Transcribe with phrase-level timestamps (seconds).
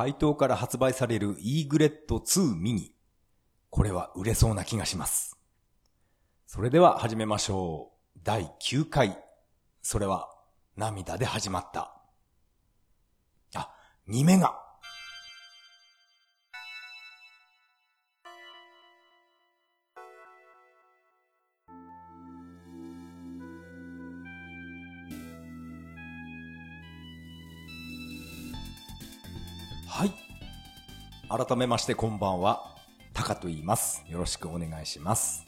[0.00, 2.94] 台東から発売されるイーグレット2ミニ。
[3.68, 5.38] これは売れそうな気がします。
[6.46, 8.18] それでは始めましょう。
[8.22, 9.22] 第9回。
[9.82, 10.30] それは
[10.74, 12.00] 涙で始まった。
[13.54, 13.74] あ、
[14.08, 14.58] 2目が。
[31.30, 32.74] 改めましてこんばんは。
[33.14, 34.02] タカと言います。
[34.08, 35.46] よろしくお願いします。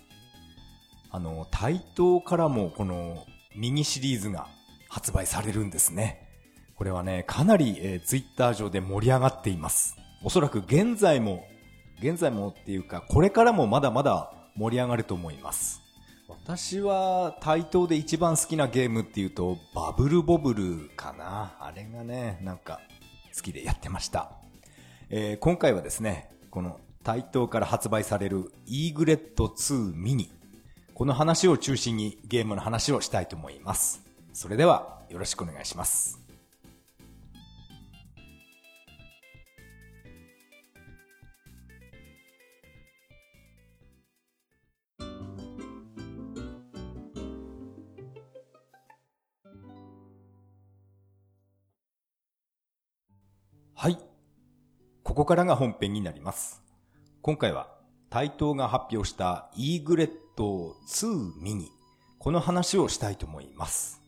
[1.10, 3.26] あの、台東からもこの
[3.56, 4.46] ミニシリーズが
[4.88, 6.28] 発売されるんですね。
[6.76, 9.96] これはね、かなり、えー、ツイッター上で盛り上がっています。
[10.22, 11.44] おそらく現在も、
[11.98, 15.80] 現在もっていうか、これからもまだまだ盛り上がると思います。
[16.28, 21.56] 私は台東で一番好きなゲームっていうと、バブルボブルかな。
[21.58, 22.78] あれがね、なんか
[23.34, 24.41] 好きでやってました。
[25.14, 30.32] えー、今回はですね、この台東から発売されるイーグレット2ミニ。
[30.94, 34.02] この話を中心にゲームの話をしたいと思います。
[34.32, 36.21] それではよろしくお願いします。
[55.12, 56.62] ここからが本編になります。
[57.20, 57.68] 今回は
[58.08, 61.70] 台東が発表したイーグレット2ミニ。
[62.18, 64.00] この話をしたいと思います。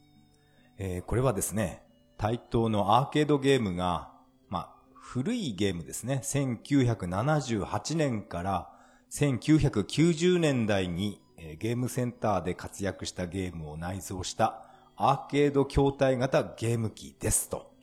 [0.78, 1.82] えー、これはですね、
[2.16, 4.12] 台東のアーケードゲームが、
[4.48, 6.22] まあ、古いゲームですね。
[6.24, 8.70] 1978年から
[9.10, 11.20] 1990年代に、
[11.58, 14.64] ゲームセンターで活躍したゲームを内蔵した
[14.96, 17.74] アーケード筐体型ゲーム機ですと、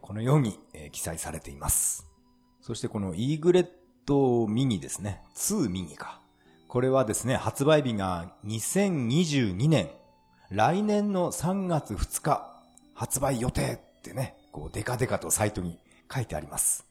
[0.00, 0.58] このように、
[0.92, 2.07] 記載されています。
[2.68, 3.66] そしてこのイーグレッ
[4.04, 5.22] トミニですね。
[5.36, 6.20] 2ミニか。
[6.68, 9.88] これはですね、発売日が2022年、
[10.50, 12.46] 来年の3月2日、
[12.92, 15.78] 発売予定ってね、こうデカデカとサイトに
[16.14, 16.84] 書いてあります。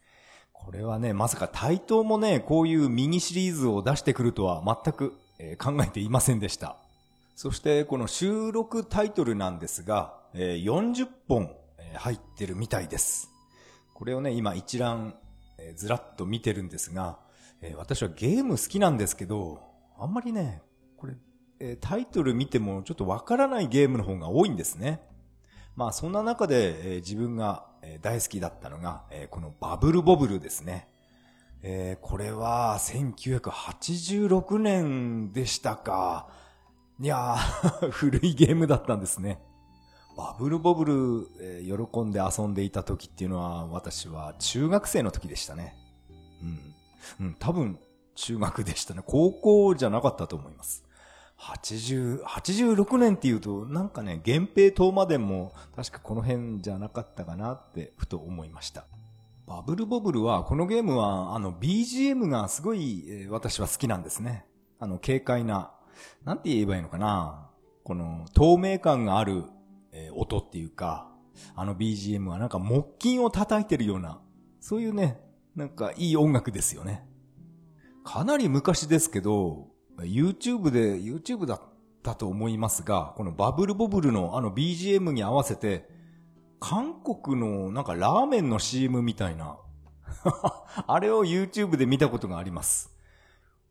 [0.52, 6.78] これはね、まさか対等もね、こういうミニシリーズを出してくるとは全く、え、考えていませんでした。
[7.36, 11.56] そしてこの収録タイトルなんですが、え、40本、
[11.94, 13.30] 入ってるみたいです。
[13.94, 15.14] これをね、今一覧
[15.58, 17.20] えー、ずらっと見てるんですが、
[17.62, 19.62] えー、私はゲーム好きなんですけど、
[19.98, 20.62] あんまりね、
[20.98, 21.16] これ、
[21.60, 25.02] えー、タイトル見てもちょっとわからないゲームの方が多いんですね。
[25.76, 27.66] まあそんな中で、えー、自分が、
[28.02, 30.90] 大好きだったのが、えー、このバブルボブルですね。
[31.62, 36.28] えー、これは1986年でしたか。
[37.00, 39.40] いやー 古いゲームだったんですね。
[40.18, 45.76] バブルボブル、えー、喜んで遊んでいた時っていうのは、私は中学生の時でしたね。
[47.20, 47.28] うん。
[47.28, 47.80] うん、多分、
[48.16, 49.04] 中学でしたね。
[49.06, 50.84] 高校じゃなかったと思います。
[51.40, 58.86] 80、86年っていうと、なんかね、源平島までも、確かこの辺じゃなかったかなって、ふと思いました。
[59.46, 64.46] バブルボブルは、このゲームは、あの、BGM がすごい、私は好きなんですね。
[64.80, 65.74] あの、軽快な、
[66.26, 67.52] なんて言えばいいのかな。
[67.84, 69.44] この、透明感がある
[69.92, 71.10] えー、音っていうか、
[71.56, 74.20] あの BGM はなんか木琴を叩いてるような、
[74.60, 75.20] そういうね、
[75.56, 77.08] なんかいい音楽ですよね。
[78.04, 79.68] かなり昔ですけど、
[80.00, 81.62] YouTube で、YouTube だっ
[82.04, 85.88] たと思いますが、このバブルボブルのあの BGM に合わせて、
[86.60, 89.58] 韓国のなんかラーメンの CM みたいな、
[90.88, 92.96] あれを YouTube で見たことがあります。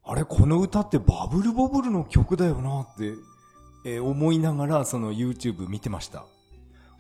[0.03, 3.15] あれ、この歌ってバブルボブルの曲だよなって
[3.87, 6.25] えー、思いながらその YouTube 見てました。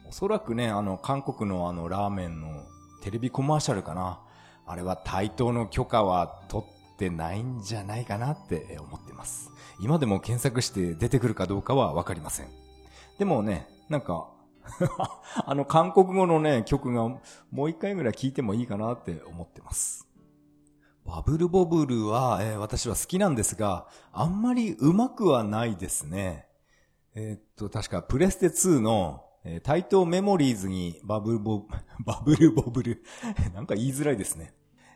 [0.08, 2.62] おそらくね、あの、韓国のあの、ラーメンの
[3.02, 4.20] テレビコマーシャルかな。
[4.66, 9.50] あれは対等の許可は取ってないんじゃないかなって思ってます。
[9.80, 12.46] 今でも検索して出てくるかどうかはわかりません。
[13.18, 14.28] でもね、なんか
[15.44, 17.08] あの韓国語のね、曲が
[17.50, 20.06] もう一回ぐらい聞いてもいいかなって思ってます。
[21.04, 26.46] バブルボブルは、えー、私は好きなんですが、あんまり上手くはないですね。
[27.18, 31.62] えー、っと、確かプレステ2の、えー、対等メモリーズにバブルボ、
[32.04, 33.02] バブルボブ ル
[33.54, 34.52] なんか言いづらいですね。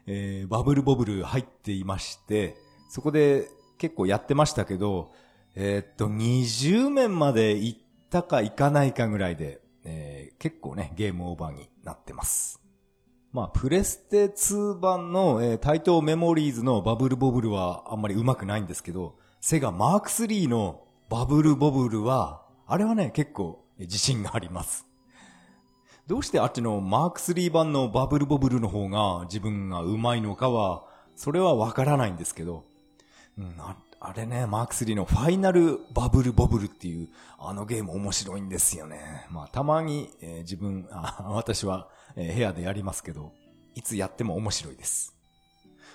[0.06, 2.56] えー、バブルボブル入っていまして、
[2.90, 5.12] そこで結構やってましたけど、
[5.54, 7.80] えー、っと、20面まで行っ
[8.10, 12.60] たか行かないかぐらいで、えー、結構ね、ゲームオーバーになってます。
[13.32, 24.86] まあ、プレステ2版の、えー、対等メモリーズのバブルボブルはあんまり上手くないんですけど、セガマーク3のバブルボブルは、あれはね、結構自信があります。
[26.06, 30.84] どうしてあっちのマーク3版のバブルボブルの方が自分が上手いのかは、
[31.16, 32.62] それはわからないんですけど、
[33.36, 37.08] うん、ああれね、マーク3のファイナルバブルボブルっていう、
[37.40, 39.26] あのゲーム面白いんですよね。
[39.32, 43.32] まあ、たまに、えー、自分、あ私は、えー、部屋でやりますけど、
[43.74, 45.16] いつやっても面白いです。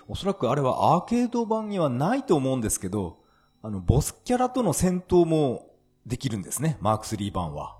[0.08, 3.24] おそらくあれはアーケード版にはないと思うんですけど、
[3.66, 5.74] あの、ボスキャラとの戦闘も
[6.06, 7.76] できるんですね、マーク3版は。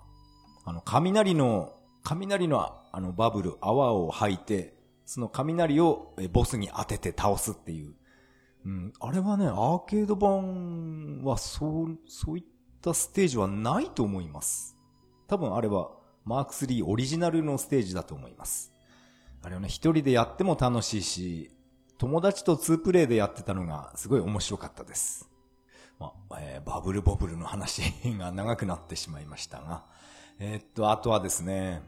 [0.64, 4.74] あの、雷の、雷のあのバブル、泡を吐いて、
[5.04, 7.94] その雷をボスに当てて倒すっていう。
[8.64, 12.44] うん、あれはね、アーケード版はそう、そういっ
[12.82, 14.76] たステージはないと思います。
[15.28, 15.92] 多分あれは
[16.24, 18.72] マーク3オリジナルのステージだと思います。
[19.40, 21.52] あれはね、一人でやっても楽しいし、
[21.96, 25.30] 友達とツープレイでやってたのがすごい面白かったです。
[25.98, 27.82] まあ、えー、バブルボブルの話
[28.18, 29.84] が長くなってしまいましたが、
[30.38, 31.82] えー、っと、あとはですね、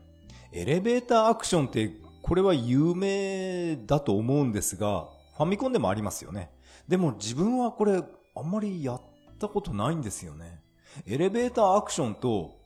[0.52, 1.90] エレベーターアクションって、
[2.22, 6.50] これは有名だと思うんですが、ファミコンでもありますよね。
[6.88, 8.02] でも自分はこれ、
[8.34, 9.02] あんまりやっ
[9.38, 10.60] たことないんですよね。
[11.06, 12.56] エレベーターアクションと、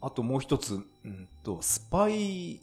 [0.00, 2.60] あともう一つ、うんと、スパイ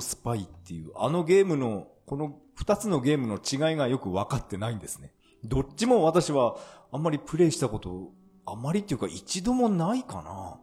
[0.00, 5.12] スパイっていう、あのゲームの、この二つのゲームの違いがよく分かってないんですね。
[5.44, 6.56] どっちも私は
[6.92, 8.12] あんまりプレイしたこと、
[8.44, 10.60] あまりっていうか一度もないかな。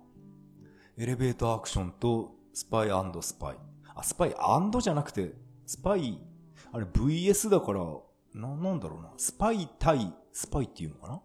[0.97, 2.89] エレベーターアクションとスパイ
[3.21, 3.55] スパイ。
[3.95, 4.35] あ、スパイ
[4.81, 5.33] じゃなくて、
[5.65, 6.21] スパイ、
[6.71, 7.81] あれ VS だから、
[8.33, 9.11] な、なんだろうな。
[9.17, 11.21] スパイ対スパイっていうのかな？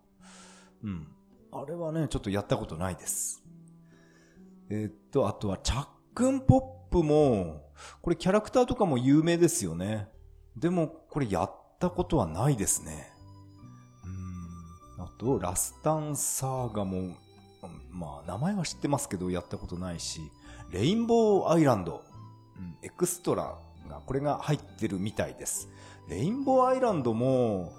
[0.85, 1.09] うん。
[1.53, 3.43] あれはね、ちょっとやったことないです。
[4.71, 7.71] えー、っと、あとは、チャックンポップも、
[8.01, 10.09] これキャラクターとかも有名ですよね。
[10.56, 13.13] でも、これやったことはないですね。
[15.19, 17.16] と、ラスタンサーガも、
[17.90, 20.20] まあ、名前は知ってますけど、やったことないし、
[20.70, 22.02] レインボーアイランド、
[22.82, 23.56] エクストラ
[23.88, 25.69] が、これが入ってるみたいです。
[26.08, 27.72] レインボーアイランドも、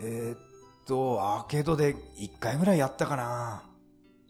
[0.00, 0.38] えー、っ
[0.86, 3.62] と、アーケードで1回ぐらいやったかな。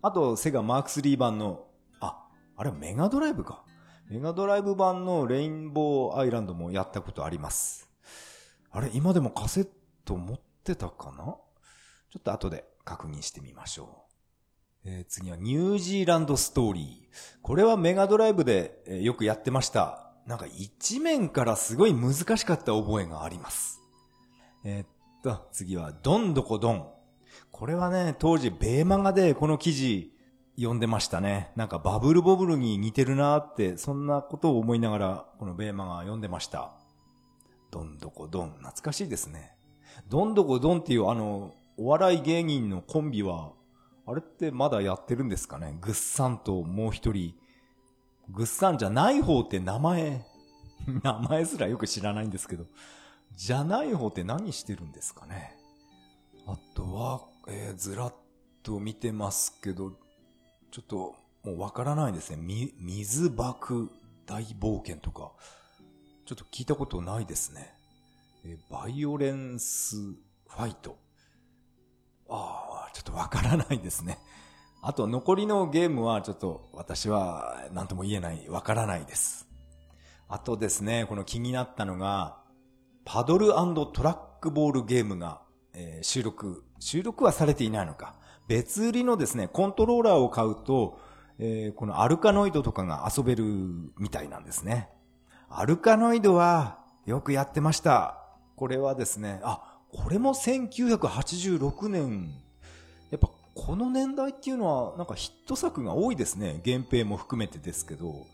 [0.02, 1.66] あと、セガマーク3版の、
[2.00, 3.64] あ、あれメガドライブか。
[4.08, 7.90] メガドライブ版のレインボーアイランドもやったことあります。
[8.70, 9.68] あれ、今でもカセッ
[10.04, 11.36] ト持ってたかな？
[12.16, 14.06] ちょっと後で確認してみましょ
[14.86, 14.88] う。
[14.88, 17.38] えー、次はニュージーランドストーリー。
[17.42, 20.14] これはメガドライブで、えー、よくやってました。
[20.26, 23.82] なんか一面からすごい難しかった覚えがあります。
[24.64, 24.86] えー、っ
[25.22, 26.88] と、次は、どんどこどん。
[27.50, 30.10] これはね、当時、ベーマガでこの記事
[30.56, 31.52] 読んでましたね。
[31.54, 36.72] なんかバブルボブルに似てるなって、そんなことを思いながら、このベーマガ読んでました。
[37.70, 38.52] どんどこどん。
[38.52, 39.54] 懐かしいですね。
[40.08, 43.52] どんどこどんっていうあの、お笑い芸人のコンビは、
[44.06, 45.76] あれってまだやってるんですかね？
[45.80, 47.34] ぐっさんともう一人、
[48.30, 50.24] ぐっさんじゃない方って名前、
[51.02, 52.66] 名前すらよく知らないんですけど、
[53.34, 55.54] じゃない方って何してるんですかね？
[56.46, 58.14] あとは、えー、ずらっ
[58.62, 59.92] と見てますけど、
[60.70, 61.14] ちょっと
[61.44, 62.36] もうわからないですね。
[62.36, 63.90] み、水爆
[64.24, 65.32] 大冒険とか、
[66.24, 67.74] ちょっと聞いたことないですね。
[68.44, 70.96] えー、バイオレンスファイト。
[72.28, 74.18] ああ、ちょっとわからないですね。
[74.82, 79.48] あと残りのゲームはちょっと私は何とも言えない、わからないです。
[80.28, 82.38] あとですね、この気になったのが、
[83.04, 85.40] パドルトラックボールゲームが、
[85.72, 88.16] えー、収録、収録はされていないのか。
[88.48, 90.98] 別売りのですね、コントローラーを買うと、
[91.38, 93.44] えー、このアルカノイドとかが遊べる
[93.98, 94.88] みたいなんですね。
[95.48, 98.22] アルカノイドはよくやってました。
[98.56, 102.30] これはですね、あ、これも1986年。
[103.10, 106.60] やっぱこの年代っていうのはなんかヒット作が多いですね。
[106.64, 108.26] 原平も含めてですけど。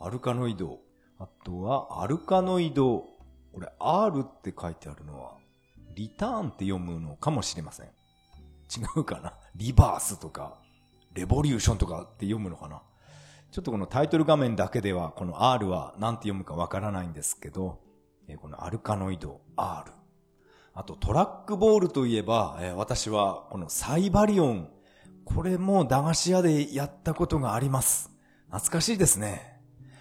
[0.00, 0.80] アルカノイド。
[1.20, 3.04] あとは、アルカノイド。
[3.52, 5.36] これ、R って書いてあるのは、
[5.94, 7.86] リターンって読むのかもしれません。
[7.86, 7.90] 違
[8.96, 10.58] うかなリバースとか、
[11.12, 12.82] レボリューションとかって読むのかな
[13.52, 17.78] ちょっとこのタイトル画面だけでは、この R は何て読むかわからないんですけど、
[18.40, 19.92] このアルカノイド R。
[20.74, 24.70] あとトラックボールといえば、えー、私はこのサイバリオン、
[25.24, 28.10] これも駄菓子屋でやったことがあります。
[28.46, 29.60] 懐かしいですね。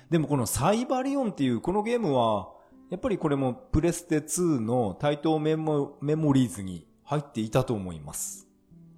[0.10, 2.50] でもこのサイバリオンっていうこのゲームは、
[2.90, 8.48] やっぱりこれもプレステ2の対等メモメモリーズに入っていたと思います。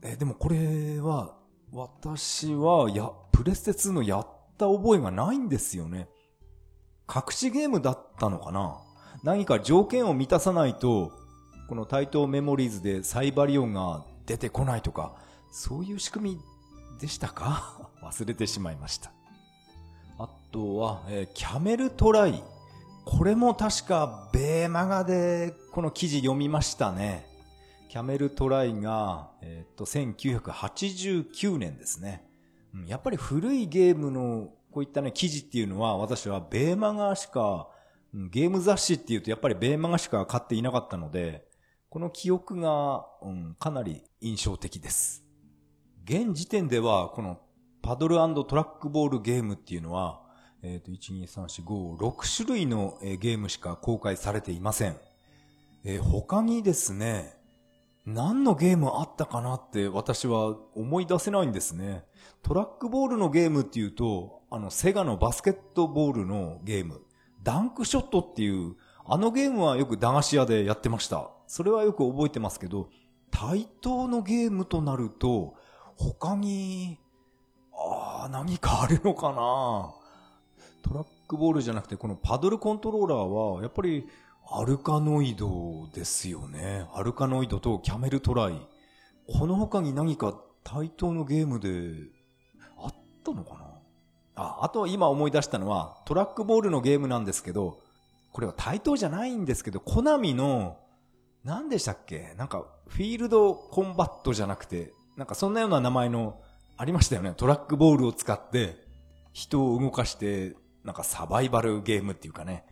[0.04, 1.36] えー、でもこれは、
[1.72, 4.28] 私はや、プレステ2のやっ
[4.60, 6.08] た覚えがないんですよね。
[7.14, 8.78] 隠しゲームだったのかな
[9.24, 11.23] 何か条件を満たさないと、
[11.68, 15.16] この対等メモリーズでサイバリオンが出てこないとか、
[15.52, 16.42] そういう仕組み
[17.00, 17.90] でしたか？
[18.04, 19.12] 忘れてしまいました。
[20.20, 22.44] あとは、えーキャメルトライ。
[23.06, 27.26] これも確か、ベーマガで、この記事読みましたね。
[27.90, 32.26] キャメルトライが、えーっと、1989年ですね。
[32.74, 37.68] うんやっぱり古いゲームの、こういったね、記事っていうのは、私はベーマガしか、
[38.14, 41.46] ゲーム雑誌っていうと、やっぱりベーマガしか買っていなかったので、
[41.94, 45.24] この記憶が、うん、かなり印象的です。
[46.06, 47.40] 現時点では、この
[47.84, 50.20] パドルトラックボールゲームっていうのは、
[50.64, 54.98] えっ、と、1、2、3、4、5、6種類のゲームしか公開されていません。
[55.84, 57.38] えー他にですね、
[58.08, 62.06] 何のゲームあったかなって私は思い出せないんですね。
[62.42, 67.04] トラックボールのゲームっていうと、あの、セガのバスケットボールのゲーム、
[67.44, 71.30] ダンクショットっていう、あのゲームはよく駄菓子屋でやってました。
[71.54, 72.90] それはよく覚えてますけど、
[73.30, 75.54] 対等のゲームとなると、
[75.98, 76.98] 他に、
[77.72, 79.94] ああ、何かあるのかな
[80.82, 84.08] トラックボールじゃなくて、このパドルコントローラーは、やっぱり、
[84.50, 86.88] アルカノイドですよね。
[86.92, 88.60] アルカノイドとキャメルトライ。
[89.32, 90.34] この他に何か
[90.64, 91.70] 対等のゲームで、
[92.80, 92.94] あっ
[93.24, 93.60] たのかな
[94.34, 97.78] あ、あと今思い出したのは、トラックボールのゲームなんですけど、
[98.32, 100.78] これは対等じゃないんですけど、コナミの、
[101.44, 102.34] 何でしたっけ？
[102.38, 106.42] なんか、フィールドコンバットじゃなくて、なんかそんなような名前の、
[106.78, 107.34] ありましたよね。
[107.36, 108.76] トラックボールを使って、
[109.32, 112.66] 人を動かして、なんかサバイバルゲームっていうかね、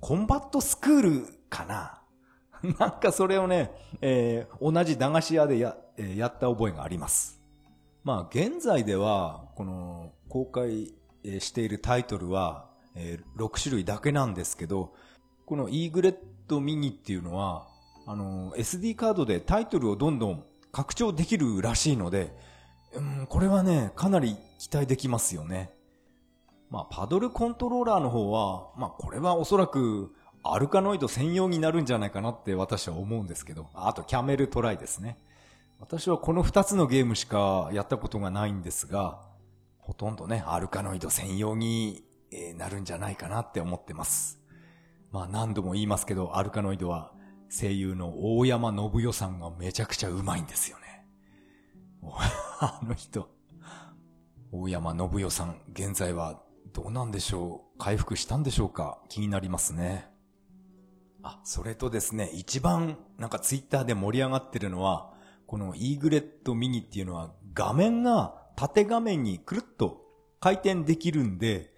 [0.00, 2.02] コンバットスクールかな？
[2.78, 7.40] なんかそれをね、えー同じ駄菓子屋でや、えーやった覚えがあります。
[8.02, 10.94] まあ現在では、この公開
[11.40, 14.94] しているタイトルは、えー6種類だけなんですけど、
[15.44, 16.16] このイーグレッ
[16.48, 17.68] トミニっていうのは、
[18.06, 22.32] あの、SD カードでタイトルをどんどん拡張できるらしいので、
[22.94, 25.70] うん、これはね、かなり期待できますよね。
[26.70, 35.18] まあ、パドルコントローラーの方は、まあ、これはおそらく、アルカノイド専用になるんじゃないかなって私は思うんですけど、あと、キャメルトライですね。
[35.80, 39.20] 私はこの二つのゲームしかやったことがないんですが、
[39.78, 42.04] ほとんどね、アルカノイド専用に
[42.56, 44.38] なるんじゃないかなって思ってます。
[45.10, 47.12] まあ何度も言いますけど、アルカノイドは
[47.50, 51.06] 声優の大山信代さんがめちゃくちゃうまいんですよね。
[52.60, 53.28] あの人。
[54.52, 56.40] 大山信代さん、現在は
[56.72, 57.78] どうなんでしょう？
[57.78, 58.98] 回復したんでしょうか？
[59.08, 60.10] 気になりますね。
[61.22, 65.12] あ、それとですね、一番なんかツイッターで盛り上がってるのは、
[65.46, 70.04] このイーグレットミニっていうのは画面が縦画面にくるっと
[70.40, 71.72] 回転できるんで、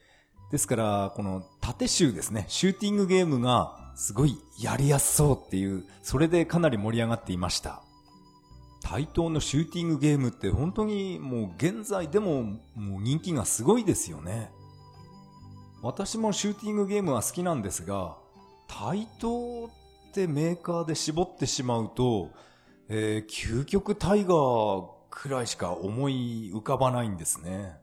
[0.51, 7.83] ですから、この縦集ですね、シューティングゲームがすごいやりやすそうっていう、それでかなり盛り上がっていました。
[8.81, 12.45] 対等のシューティングゲームって本当にもう現在でも
[12.77, 14.53] もう人気がすごいですよね。
[15.83, 18.17] 私もシューティングゲームは好きなんですが、
[18.69, 19.71] 対等っ
[20.13, 22.31] てメーカーで絞ってしまうと、
[22.89, 27.77] えー究極タイガーくらいしか思い浮かばないんですね。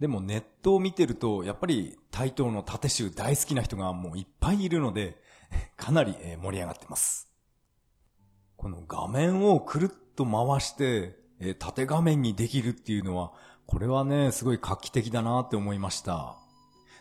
[0.00, 5.25] でもネットを見てると、やっぱり対等の縦集大好きな人がもういっぱいいるので、
[5.76, 7.28] かなり盛り上がってます。
[8.56, 13.32] この画面をくるっと回して、え縦画面にできるっていうのは、
[13.66, 16.36] これはね、すごい画期的だなって思いました。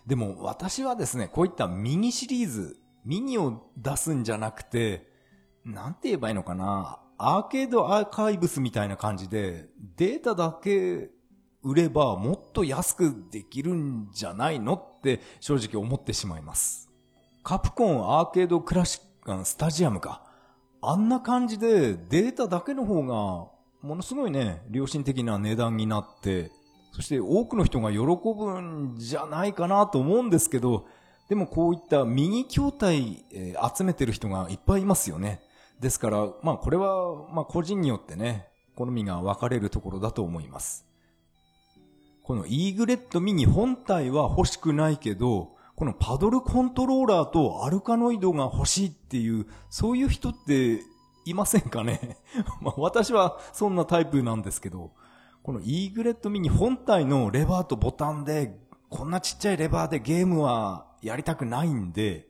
[0.06, 5.08] でも私はですね、こういったミニシリーズ、ミニを出すんじゃなくて、
[5.64, 11.10] なんて言えばいいのかな、アーケードアーカイブスみたいな感じで、データだけ
[11.64, 16.92] 売ればもっと安くできるんじゃないのって正直思ってしまいます。
[17.46, 20.24] カプコンアーケードクラシック、スタジアムか。
[20.82, 23.52] あんな感じでデータだけの方が
[23.88, 26.50] ものすごいね、良心的な値段になって、
[26.92, 30.88] そして多くの人が喜ぶんじゃないかなと思うんですけど、
[31.30, 35.40] でもこういったミニ筐体、えー集めてる人がいっぱいいますよね。
[35.80, 40.84] ですから、まあこれは、まあ個人によってね、好みが分かれるところだと思います。
[42.24, 50.82] このイーグレットミニ本体は欲しくないけど、このパドルコントローラーとアルカノイドが欲しいっていう、そういう人って
[51.26, 52.18] いませんかね？
[52.62, 54.92] まあ私はそんなタイプなんですけど、
[55.44, 58.58] このイーグレットミニ本体のレバーとボタンで、
[58.90, 62.28] こんなちっちゃいレバーでゲームはやりたくないんで、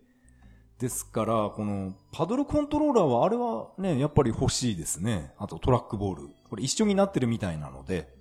[0.79, 5.33] ですから、このパドルコントローラーはあれはね、やっぱり欲しいですね。
[5.37, 6.29] あとトラックボール。
[6.49, 8.13] これ一緒になってるみたいなので、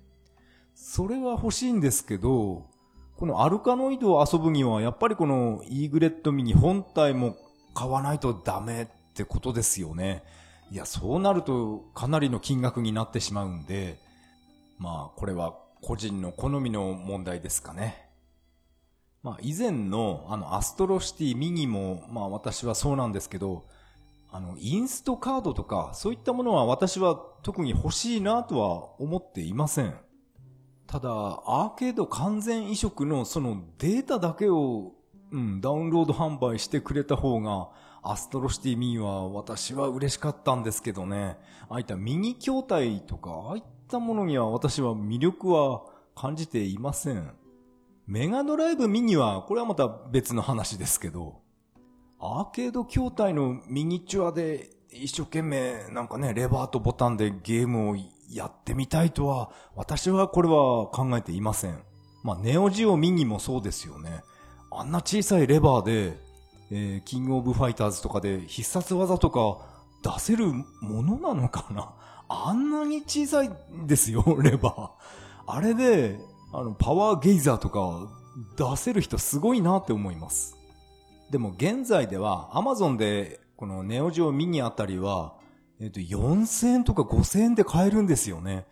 [0.73, 2.67] それは欲しいんですけど、
[3.17, 7.37] このアルカノイドを遊ぶには、やっぱりこのイーグレットミニ本体も
[7.73, 10.23] 買わないとダメってことですよね。
[10.71, 13.97] いや、そうなるとかなりの金額になってしまうんで、
[14.77, 18.09] まあ、これは個人の好みの問題ですかね。
[19.21, 23.65] まあ以前のあのアストロシティミニもまあ私はそうなんですけど、
[24.31, 29.95] あのインストカードとかそういったものは私は特に欲しいなとは思っていません。
[30.87, 34.93] ただ、アーケード完全移植のそのデータだけを、
[35.31, 37.69] うん、ダウンロード販売してくれた方が、
[38.03, 41.37] アストロシティミニは私は嬉しかったんですけどね。
[41.69, 45.81] ああいったミニ筐体とか、ああいったものには私は魅力は
[46.13, 47.33] 感じていません。
[48.05, 51.41] メガドライブミニは、これはまた別の話ですけど、
[52.19, 57.95] アーケード筐体のミニチュアで一生懸命なんかね、レバーとボタンでゲームを
[58.31, 61.77] やってみたいとは、私はこれは考えていません。
[62.23, 64.23] まあ、ネオジオミニもそうですよね。
[64.71, 66.17] あんな小さいレバーで、
[66.71, 69.59] えー、キングオブファイターズとかで必殺技とか
[70.03, 70.65] 出せるも
[71.03, 71.93] のなのかな？
[72.27, 74.89] あんなに小さいんですよ、 レバー。
[75.47, 76.19] あれで、
[76.51, 78.07] あの、パワーゲイザーとか
[78.57, 80.57] 出せる人すごいなって思います。
[81.29, 85.33] でも現在では Amazon でこのネオジオミニあたりは
[85.79, 88.65] えっ、と、4000円とか5000円で買えるんですよね。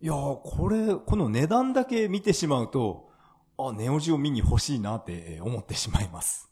[0.00, 3.10] いやー、これ、この値段だけ見てしまうと、
[3.58, 6.50] あ、ネオジオミニ欲しいなって思ってしまいます。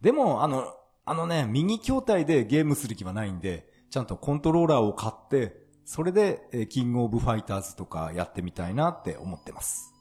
[0.00, 9.92] でも、あの、あのね、ミニ筐体でゲームする気はないんで、ちゃんとコントローラーを買って、それで、えキングオブファイターズとかやってみたいなって思ってます。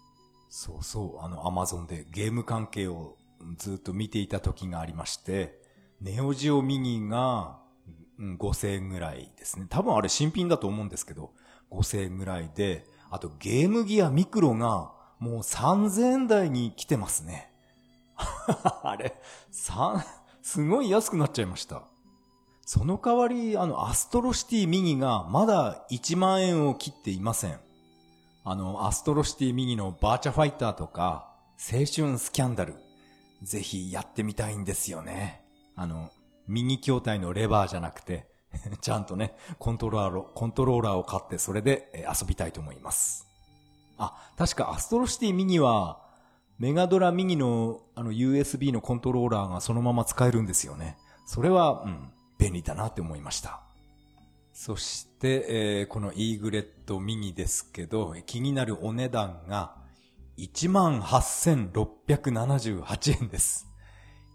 [0.49, 3.17] そうそう、あの、アマゾンでゲーム関係を
[3.57, 5.59] ずっと見ていた時がありまして、
[5.99, 7.60] ネオジオミニが
[8.21, 9.65] うん、5000円ぐらいですね。
[9.67, 11.31] 多分あれ新品だと思うんですけど、
[11.71, 17.51] 5000円ぐらいで、あとゲームギアミクロがもう3000円台に来てますね。
[18.83, 20.03] あれ、三、
[20.43, 21.83] すごい安くなっちゃいました。
[22.63, 27.59] その代わり、あの、アストロシティミニがまだ1万円を切っていません。
[28.43, 32.75] あの、アストロシティミニのバーチャファイターとか、青春スキャンダル、
[33.41, 35.43] ぜひやってみたいんですよね。
[35.75, 36.11] あの、
[36.47, 38.27] 右筐体のレバーじゃなくて、
[38.81, 43.27] ちゃんとね、コントローラーを、コントローラーを買ってそれで遊びたいと思います。
[43.97, 46.01] あ、確かアストロシティミニは、
[46.59, 50.95] メガドラミニのあの USB のコントローラーがそのまま使えるんですよね。
[51.25, 53.61] それは、うん、便利だなって思いました。
[54.53, 59.75] そして、えー、このイーグレットミニですけど、気になるお値段が
[60.37, 63.70] 18,678円です。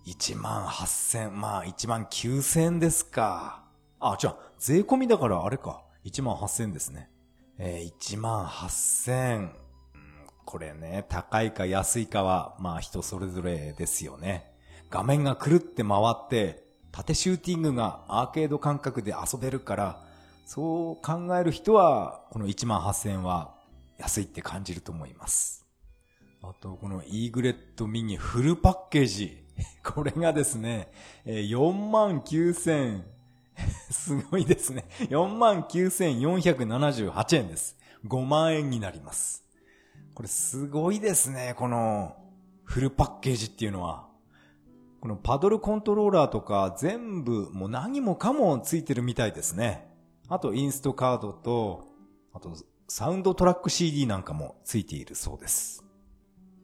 [0.06, 3.64] 1万8000、まあ1万9000ですか。
[3.98, 5.82] あ、じゃあ、税込みだからあれか。
[6.04, 7.10] 1万8000ですね。
[7.58, 9.50] えー、1万8000。
[10.44, 14.52] これね、高いか安いかは、まあ人それぞれですよね。
[14.90, 20.04] 画面がくるって回って、縦シューティングがアーケード感覚で遊べるから、
[20.46, 23.56] そう考える人は、この1万8000は
[23.98, 25.66] 安いって感じると思います。
[26.42, 29.45] あと、このイーグレットミニフルパッケージ。
[29.84, 30.88] これがですね、
[31.24, 33.02] 4万9000、
[33.90, 34.84] すごいですね。
[35.08, 37.76] 49,478円です。
[38.06, 39.44] 5万円になります。
[40.14, 42.16] これすごいですね、この
[42.64, 44.04] フルパッケージっていうのは。
[45.00, 49.86] このパドルコントローラーとか全部もう何もかもついてるみたいですね。
[50.28, 51.84] あとインストカードと、
[52.32, 52.56] あと
[52.88, 55.85] サウンドトラック CD なんかもついているそうです。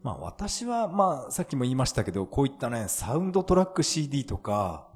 [0.03, 4.89] まあ私は、まあさっきも言いましたけど、こういったね、サウンドトラック CD とか、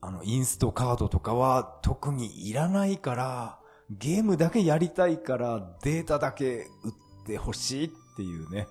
[0.00, 3.58] あの、インストカードとかは特にいらないから、
[3.90, 6.92] ゲームだけやりたいからデータだけ売っ
[7.26, 8.66] てほしいっていうね、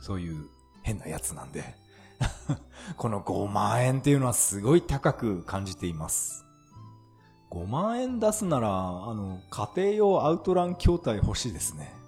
[0.00, 0.46] そういう
[0.82, 1.64] 変なやつなんで。
[2.96, 6.44] この5万円っていうのはすごい高く感じています。
[7.50, 11.99] 5万円出すなら、あの、家庭用アウトラン筐体欲しいですね。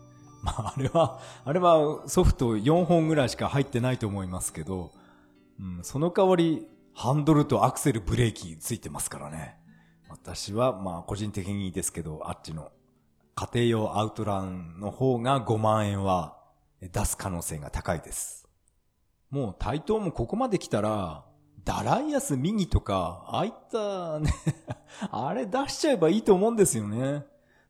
[0.43, 4.93] まあ、あれは、あれはソフト4本ぐらいしか入ってないと思いますけど、
[5.61, 9.57] うん、その代わり、ハンドルとアクセル、ブレーキついてますからね。
[10.09, 12.71] 私は、まあ、個人的にですけど、あっちの
[13.35, 16.37] 家庭用アウトランの方が5万円は
[16.81, 18.47] 出す可能性が高いです。
[19.31, 21.25] もう対等もここまで来たら、
[21.65, 24.31] ダライアスミニとか、ああいったね
[25.11, 27.25] あれ出しちゃえばいいと思うんですよね。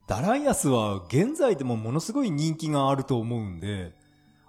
[0.06, 3.94] ダライアスは現在でもものすごい人気があると思うんで、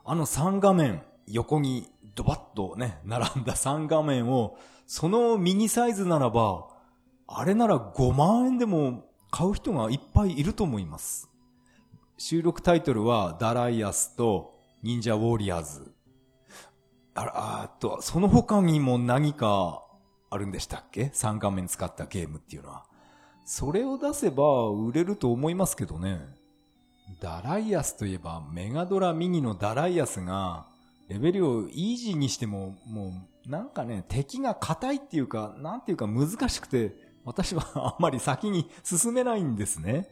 [0.03, 6.67] あの3画面、横にドバッとね、並んだ3画面を、そのミニサイズならば、
[7.27, 11.29] あれなら5万円でも買う人がいっぱいいると思います。
[12.17, 15.91] 収録タイトルはダライアスと忍者ウォリアーズ。
[17.15, 19.83] あら、あと、その他にも何か
[20.29, 22.85] あるんでしたっけ ?3 画面使ったゲームっていうのは。
[23.45, 26.19] それを出せば売れると思いますけどね。
[27.19, 30.65] ダライアスといえばメガドラミニのダライアスが
[31.09, 33.13] レベルをイージーにしても、も
[33.45, 37.63] う、なんかね、敵が硬いっていうか、なんていうか難しくて、私は
[37.95, 40.07] あんまり先に進めないんですね。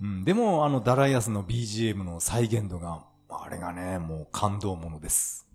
[0.00, 5.46] うん、でも、あの、ダライアスの BGM の再現度が、あれがね、もう感動ものです。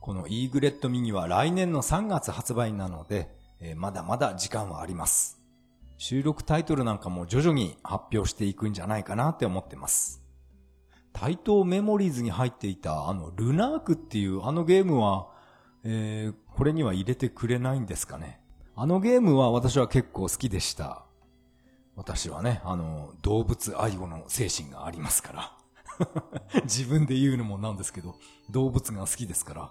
[0.00, 5.41] このイーグレットミニは来年の3月発売なので、えー、まだまだ時間はあります。
[6.04, 10.20] 収録タイトルなんかも徐々に発表していくんじゃないかなって思ってます。
[11.12, 15.28] 対等メモリーズに入っていたあのルナークっていうあのゲームは、
[15.84, 18.40] えー、これには入れてくれないんですかね。
[18.74, 21.04] あのゲームは私は結構好きでした。
[21.94, 26.62] 私はね、あの、動物愛護の精神がありますから。
[26.64, 28.16] 自分で言うのもなんですけど、
[28.50, 29.70] 動物が好きですから。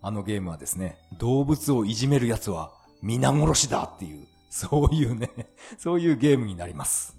[0.00, 2.70] あのゲームはですね、動物をいじめる奴は
[3.02, 5.30] 皆殺しだっていう、 そういうね、
[5.78, 7.16] そういうゲームになります。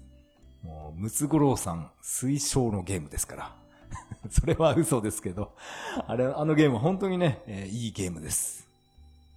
[0.62, 3.56] もう、ムツゴロウさん推奨のゲームですから。
[4.30, 5.54] それは嘘ですけど、
[6.06, 8.68] あれ、あのゲームは本当にね、えー、いいゲームです。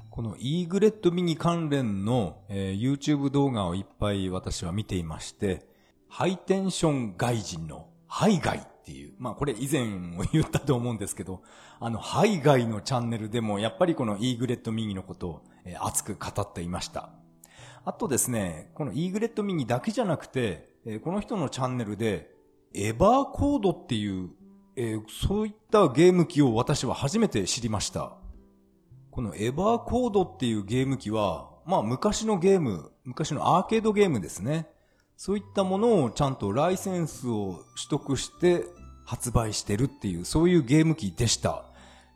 [0.10, 5.66] このイーグレットミニ関連の、えー、YouTube 動画をいっぱい私は見ていまして、
[6.10, 11.42] ハイテンション外人のハイガイっていう、まあこれ以前も言ったと思うんですけど、
[11.80, 17.21] あのハイガイのチャンネルでもやっぱりこのイーグレットミニのことを、えー、熱く語っていました。
[17.84, 22.30] あとですね、このイーグレットミニだけじゃなくて、え、この人のチャンネルで、
[22.74, 24.30] エバーコードっていう、
[24.76, 28.14] え、そういったゲーム機を私は初めて知りました。
[29.10, 34.68] このエバーコードっていうゲーム機は、まあ昔のゲーム、昔のアーケードゲームですね。
[35.18, 38.64] そういったものをちゃんとライセンスを取得して
[39.06, 41.66] 発売してるっていう、そういうゲーム機でした。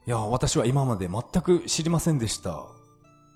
[0.08, 2.75] いや、私は今まで全く知りませんでした。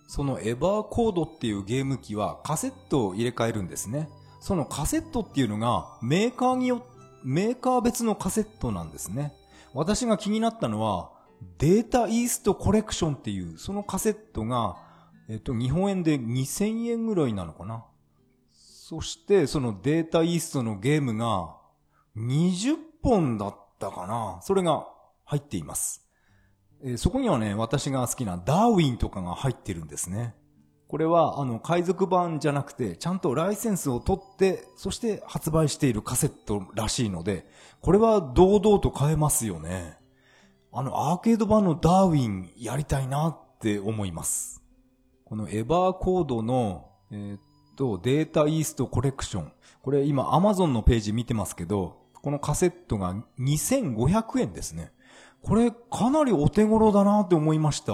[0.09, 4.09] そのエバーコードっていうゲーム機はカセットを入れ替えるんですね。
[4.41, 6.83] そのカセットっていうのがメーカーによ、
[7.23, 9.35] メーカー別のカセットなんですね。
[9.71, 11.11] 私が気になったのは、
[11.59, 14.77] データイーストコレクションっていう、そのカセットが、
[15.29, 17.85] えっと、日本円で2000円ぐらいなのかな。
[18.51, 21.55] そして、そのデータイーストのゲームが
[22.17, 24.39] 20本だったかな。
[24.41, 24.87] それが
[25.25, 26.08] 入っています。
[26.83, 30.35] えー、そこにはね、私が好きなダーウィンとかが入ってるんですね。
[30.87, 37.47] これは、あの、海賊版じゃなくて、ちゃんとライセンスを取って、そして発売しているカセットらしいので、
[37.81, 39.99] これは堂々と買えますよね。
[40.71, 44.63] あのアーケード版のダーウィンやりたいなって思います。
[45.25, 47.39] このエバーコードの、えー、っ
[47.75, 49.51] と、データイーストコレクション。
[49.81, 54.91] これ今 Amazon のページ見てますけど、このカセットが2500円ですね。
[55.41, 57.93] これかなりお手頃だなって思いました。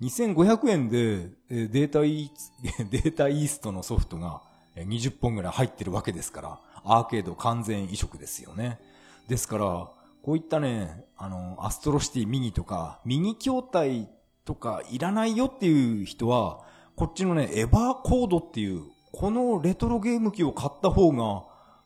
[0.00, 4.42] 2500円でデータイー、 データイーストのソフトが
[4.76, 8.78] 20本ぐらい入ってるわけですから、アーケード完全移植ですよね。
[9.26, 9.90] ですから、
[10.22, 14.08] こういったね、あの、アストロシティミニとか、ミニ筐体
[14.44, 16.60] とかいらないよっていう人は、
[16.96, 21.44] こっちのね、エバーコードっていう、このレトロゲーム機を買った方が、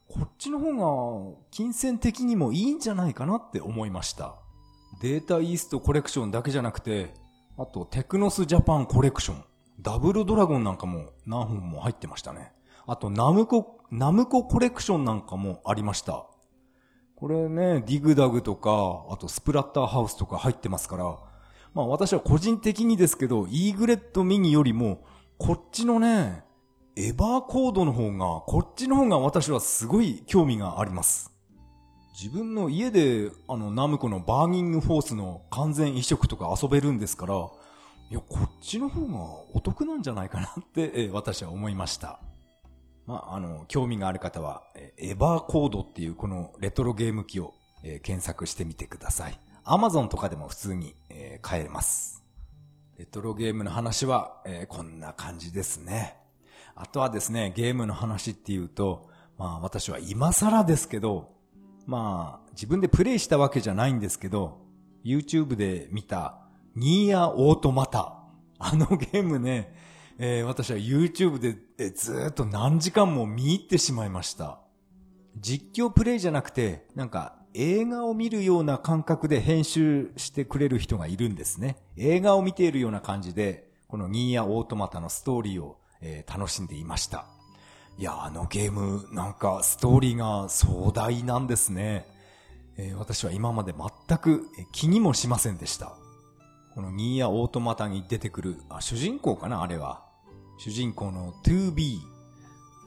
[0.08, 4.41] こっちの方が金銭的にもいいんじゃないかなって思いました。
[5.02, 7.12] データイーストコレクションだけじゃなくて、
[7.58, 9.44] あとテクノスジャパンコレクション、
[9.80, 12.52] ダブルドラゴンなんかも何本も入ってましたね。
[12.86, 16.26] あとナムコ、ナムココレクションなんかもありました。
[17.16, 21.18] これね、ディグダグとか、あとスプラッターハウスとか入ってますから、
[21.74, 25.02] まあ私は個人的にですけど、イーグレットミニよりも、
[25.36, 26.44] こっちのね、
[26.94, 31.31] エバーケードの方が、こっちの方が私はすごい興味があります。
[32.12, 37.34] 自分の家で、あの、ナムコのバーニングフォースの完全移植とか遊べるんですから、
[38.10, 42.20] いや、こっちの方がお得なんじゃないかなって、え私は思いました。
[43.06, 49.40] まあ、あの、興味がある方は、えエバーケードっていうこのレトロゲーム機を、えー、検索してみてください。
[49.64, 52.22] アマゾンとかでも普通に、えー、買えます。
[52.98, 56.16] レトロゲームの話は、えー、こんな感じですね。
[56.74, 61.32] あとはですね、ゲームの話っていうと、まあ私は今更ですけど、
[61.86, 64.58] まあ自分でプレイしたわけじゃないんですけど、
[65.04, 66.38] YouTube で見た
[66.74, 68.18] ニーアオートマタ。
[68.58, 69.74] あのゲームね、
[70.18, 74.60] えー、私は YouTube で、えー、ずっと何時間も見入ってしまいました。
[75.36, 81.76] 実況プレイじゃなくて、なんか映画を見るような感覚で編集してくれる人がいるんですね。
[81.96, 87.26] 映画を見ているような感じで、このニーヤオートマタのストーリーを、えー、楽しんでいました。
[87.98, 92.06] いや、あのゲーム、なんかストーリーが壮大なんですね。
[92.76, 93.74] えー、私は今まで
[94.08, 95.96] 全く気にもしませんでした。
[96.74, 100.04] このニーヤオートマタに出てくる、あ、主人公かなあれは。
[100.58, 101.98] 主人公の 2B。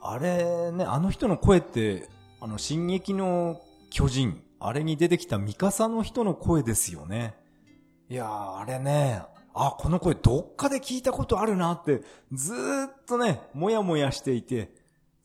[0.01, 2.09] あれね、あの人の声って、
[2.41, 7.35] あの、進撃の巨人、あれに出てきたミカサの人の声ですよね。
[8.09, 9.21] いやー、あれね、
[9.53, 12.01] あ、この声どっかで聞いたことあるなって、
[12.33, 14.73] ずーっとね、もやもやしていて、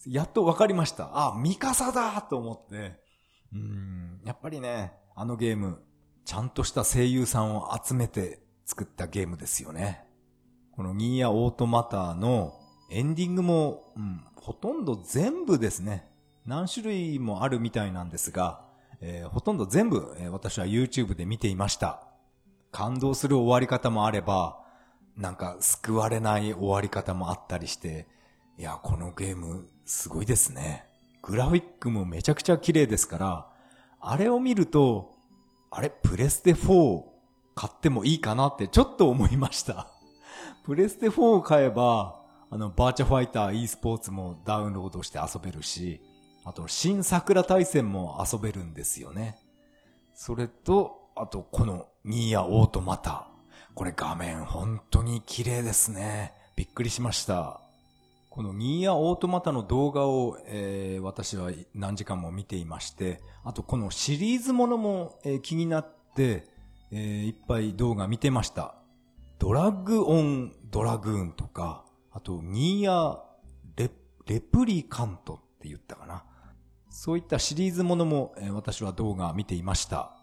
[0.07, 1.11] やっとわかりました。
[1.13, 3.01] あ、ミカサだと思って。
[3.53, 5.83] うん、やっぱりね、あのゲーム、
[6.25, 10.05] ちゃんとした声優さんを集めて作ったゲームですよね。
[10.73, 12.55] このニーヤオートマターの
[12.91, 16.09] エンディングも、うん、ほとんど全部ですね。
[16.47, 18.65] 何種類もあるみたいなんですが、
[19.01, 22.07] えー、ほとんど全部、えー、私は YouTube で見ていました。
[22.71, 24.59] 感動する終わり方もあれば、
[25.17, 28.09] なんか救われない終わり方もあったりして、
[28.57, 30.85] いや、このゲームすごいですね。
[31.21, 33.47] グラフィックもめちゃくちゃ綺麗ですから、
[33.99, 35.17] あれを見ると、
[35.69, 37.03] あれ、プレステ4
[37.57, 39.89] 買ってもいいかなってちょっと思いました。
[40.65, 46.01] プレステ4を買えば、あの、バーチャファイター e スポーツもダウンロードして遊べるし、
[46.45, 49.41] あと、新桜大戦も遊べるんですよね。
[50.15, 53.27] それと、あと、この、ニーヤオートマタ。
[53.75, 56.33] これ画面本当に綺麗ですね。
[56.55, 57.61] びっくりしました。
[58.31, 66.47] このニーヤオートマタの動画を、えー、私は何時間も見ていまして、あとこのシリーズものも、えー、気になって、
[66.93, 68.77] えー、いっぱい動画見てました。
[69.41, 73.19] ドラッグオンドラグーンとか、あとニーヤ
[73.77, 73.91] レ
[74.27, 76.25] レプリカントって言ったかな。
[76.89, 80.15] そういったシリーズものも、えー、私は動画見ていました。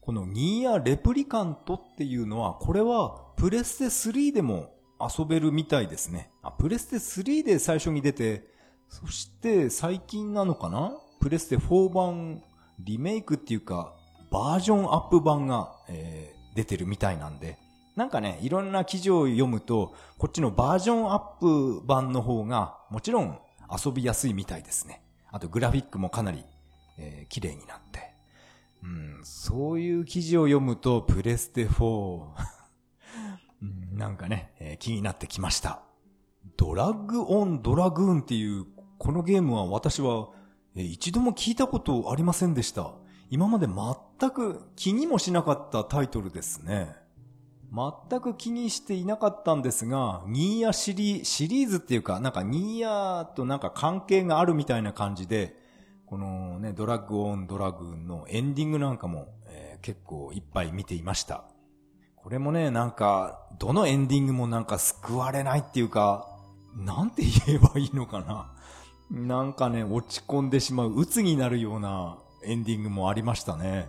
[0.00, 6.30] このニーヤレプリカントっていうのは、これはプレステ3でも遊べるみたいですね。
[6.42, 8.46] あ、プレステ3で最初に出て、
[8.88, 10.92] そして最近なのかな？
[11.20, 12.42] プレステ4版
[12.78, 13.94] リメイクっていうか、
[14.30, 17.58] バージョンアップ版が、えー、出てるみたいなんで、
[17.96, 23.38] なんかね、いろんな記事を読むと、こっちのバージョンアップ版の方が、もちろん
[23.70, 25.02] 遊びやすいみたいですね。
[25.30, 26.44] あとグラフィックもかなり、
[26.98, 28.12] えー、綺麗になって。
[28.82, 32.26] うん、そういう記事を読むと、プレステ4
[33.92, 35.82] なんかね、えー、気になってきました。
[36.56, 38.66] ドラッグオンドラグーンっていう、
[38.98, 40.28] このゲームは私は、
[40.74, 42.92] えー、一度も聞いたことありませんでした。
[43.30, 46.94] 今まで全く気にもしなかったタイトルですね。
[47.72, 55.56] 全く気にしていなかったんですが、ニーヤシリシリーズっていうか、なんかニーヤとなんか関係があるみたいな感じで、
[56.04, 61.44] このね、ドラッグオンドラグーンのエンディングなんかも、えー、結構いっぱい見ていました。
[62.22, 66.28] これもね、なんか、どのエンディングもなんか救われないっていうか、
[66.76, 68.52] なんて言えばいいのかな。
[69.10, 73.88] なんかね、落ち込んでしまう、鬱になるようなエンディングもありましたね。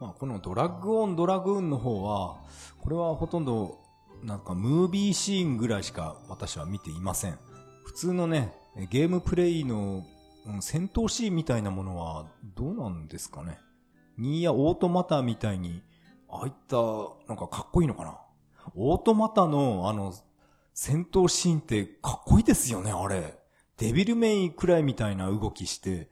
[0.00, 2.36] まあ、このドラッグオンドラグーンの方は、
[2.80, 3.80] これはほとんど、
[4.22, 7.38] なんかムービーシーンぐらいしか私は見ていません。
[7.84, 8.52] 普通のね、
[8.90, 10.04] ゲームプレイの
[10.60, 13.58] 戦闘シーンみたいなものはどうなんですかね。
[14.18, 15.82] ニーヤオートマターみたいに
[16.40, 16.76] ああいった、
[17.28, 18.18] なんかかっこいいのかな？
[18.74, 20.12] オートマタのあの、
[20.74, 23.38] 戦闘シーンってかっこいいですよね、あれ。
[23.78, 26.10] デビルメイくらいみたいな動きして、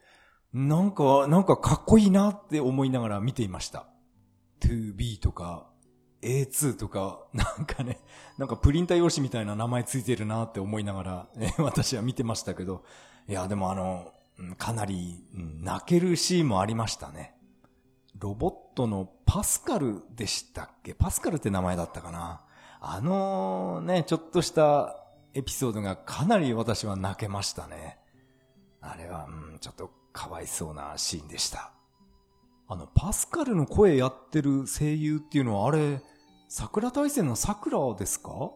[0.52, 3.88] なんか、なんかかっこいいなって思いながら見ていました。
[4.60, 5.68] 2B とか、
[6.22, 8.00] A2 とか、 なんかね、
[8.38, 12.84] なんかプリンター用紙みたいな名前ついてるなって思いながら、え 私は見てましたけど、
[13.28, 14.12] いや、でもあの、
[14.56, 17.33] かなり泣けるシーンもありましたね。
[18.18, 20.94] ロボットのパスカルでしたっけ？
[20.94, 22.42] パスカルって名前だったかな？
[22.80, 24.96] あのね、ちょっとした
[25.34, 27.98] エピソードがかなり私は泣けましたね。
[28.80, 31.72] あれは、うん、ちょっとかわいそうなシーンでした。
[32.68, 36.00] あの、パスカルの声やってる声優っていうのはあれ、
[36.48, 38.52] 桜大戦の桜ですか？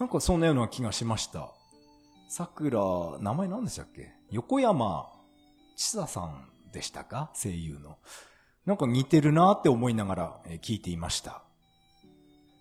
[0.00, 1.52] なんかそんなような気がしました。
[2.28, 2.80] 桜、
[3.20, 4.12] 名前何でしたっけ？
[4.30, 5.10] 横山
[5.76, 7.30] 千佐さんでしたか？
[7.34, 7.98] 声優の。
[8.68, 11.40] なんか似てるなって思いながら聞いていました。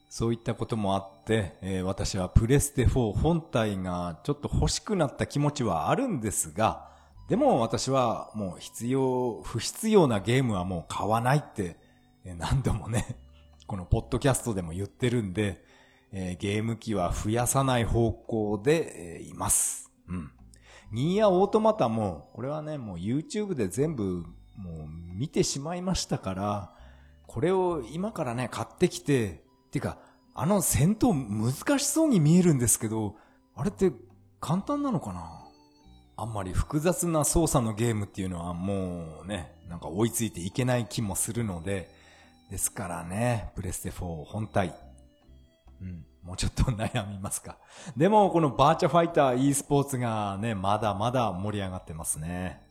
[0.08, 6.88] そういったこともあって、えー、私はプレステ4本体がちょっと欲しくなった気持ちはあるんですが、
[7.28, 11.76] でも私はもう必要、不必要なゲームはもう買わないって、
[12.24, 13.18] えー、何度もね、
[13.68, 15.62] このポッドキャストでも言ってるんで、
[16.14, 19.92] えー、ゲーム機は増やさない方向で、え、います。
[20.08, 20.32] うん。
[20.94, 24.24] ニーヤオートマタも、これはね、もう YouTube で全部
[24.58, 26.74] もう見てしまいましたから、
[27.28, 29.98] これを今からね、買ってきて、てか、
[30.34, 33.16] あの戦闘難しそうに見えるんですけど、
[33.56, 33.92] あれって
[34.40, 35.44] 簡単なのかな？
[36.16, 41.90] あんまり複雑な操作のゲームっていうのはもうね、なんか追いついていけない気もするので、
[42.50, 44.74] ですからね、プレステ4本体。
[45.82, 47.58] うん、もうちょっと悩みますか。
[47.96, 52.62] でもこのバーチャファイター e スポーツがね、まだまだ盛り上がってますね。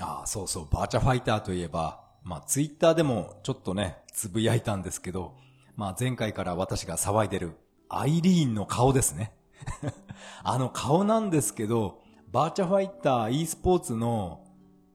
[0.00, 5.36] ああ、そうそう、バーチャファイターといえば、まあツイッターでもちょっとね、つぶやいたんですけど、
[5.76, 7.52] まあ前回から私が騒いでる
[7.88, 9.34] アイリーンの顔ですね。
[10.42, 12.02] あの顔なんですけど、
[12.32, 14.44] バーチャファイター e スポーツの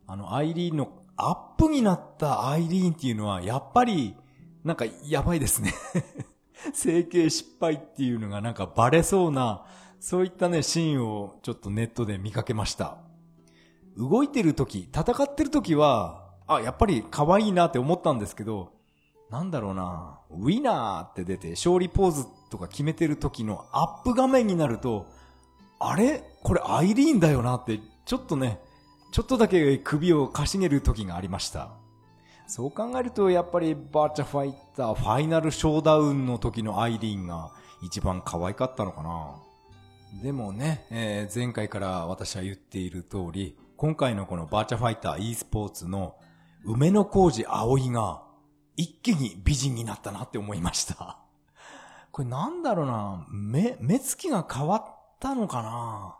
[0.07, 4.15] あのアイリーンのアップになったアイリーンっていうのはやっぱり
[4.63, 5.73] なんかやばいですね
[6.73, 9.65] 整形失敗っていうのがなんかバレそうな、
[9.99, 12.97] そういったね、シーンをちょっとネットで見かけました。
[13.99, 18.71] 動いてる時、戦ってる時は、あ、やっぱり可愛いなって思ったんですけど、
[19.29, 25.05] なんだろうな、ウィナーって出て勝利ポーズとか決めてる時のアップ画面になると、
[25.79, 26.23] あれ？
[26.41, 28.59] これアイリーンだよなって、ちょっとね、
[29.11, 31.71] ちょっとだけ首をかしげる時がありました。
[32.47, 37.51] そう考えると、やっぱりバーチャファイターファイナルショーダウンの時のアイリーンが
[37.83, 39.35] 一番可愛かったのかな。
[40.23, 46.17] でもね、えー、前回から私は言っている通り、今回のこのバーチャファイター e スポーツの
[46.65, 48.23] 梅野浩二葵が
[48.75, 51.17] 一気に美人になったなって思いました。
[52.11, 56.17] これなんだろうな、目、目つきが変わったのかな？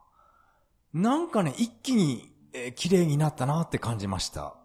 [0.93, 4.56] なんかね、一気に、え、綺麗になったなって感じました。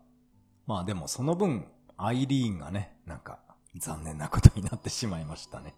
[0.68, 3.40] まあでもその分、アイリーンがね、なんか
[3.74, 5.74] 残念なことになってしまいましたね。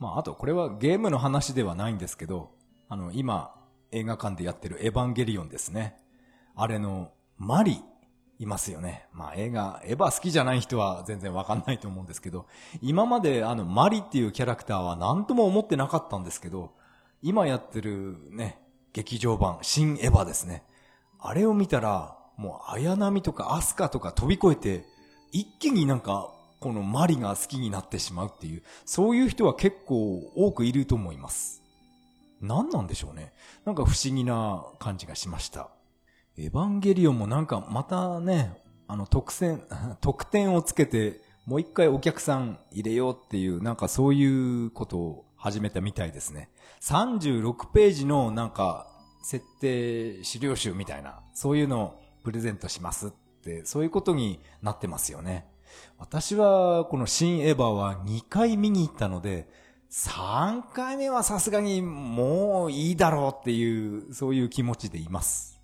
[0.00, 2.50] まああとこれはゲームの話ではないんですけど、
[2.90, 3.57] あの今
[3.92, 5.96] 映画館でやってるエヴァンゲリオンですね。
[6.54, 7.80] あれのマリ
[8.38, 9.06] いますよね。
[9.12, 12.46] まあ映画、エヴァ好きじゃない人は全然わかんないと思うんですけど、
[12.80, 16.72] 今まであのマリっていうキャラクターは何とも思ってなかったんですけど、
[17.22, 18.60] 今やってるね、
[18.92, 20.62] 劇場版、新エヴァですね。
[21.18, 24.84] あれを見たら、もう綾波とかアスカとか飛び越えて、
[25.32, 31.62] 一気になんか、このマリが好きになってしまうっていう、そういう人は結構多くいると思います。
[32.40, 33.32] 何なんでしょうね。
[33.64, 35.70] なんか不思議な感じがしました。
[36.36, 39.62] エヴァンゲリオンもなんかまたね、あの特選、
[40.00, 44.24] 特典をつけて、もう一回お客さん入れようっていう、なんかそうい
[44.66, 46.50] うことを始めたみたいですね。
[46.80, 48.86] 36ページのなんか
[49.22, 55.46] 設定資料集みたいな、そういうのをプレゼントしますって、そういうことになってますよね。
[55.98, 59.48] 私はこの新エヴァは2回見に行ったので、
[59.90, 65.60] 3回目はさすがにもういいだろうっていう、そういう気持ちでいます。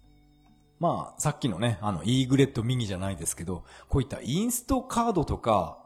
[0.80, 5.78] まあ、さっきのね、あの、イーグレットミニじゃないですけど、こういったインストカードとか、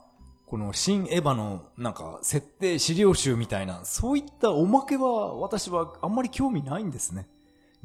[0.46, 7.29] この新エヴァのなんか設定資料集みたいな、そういったおまけは私はあんまり興味ないんですね。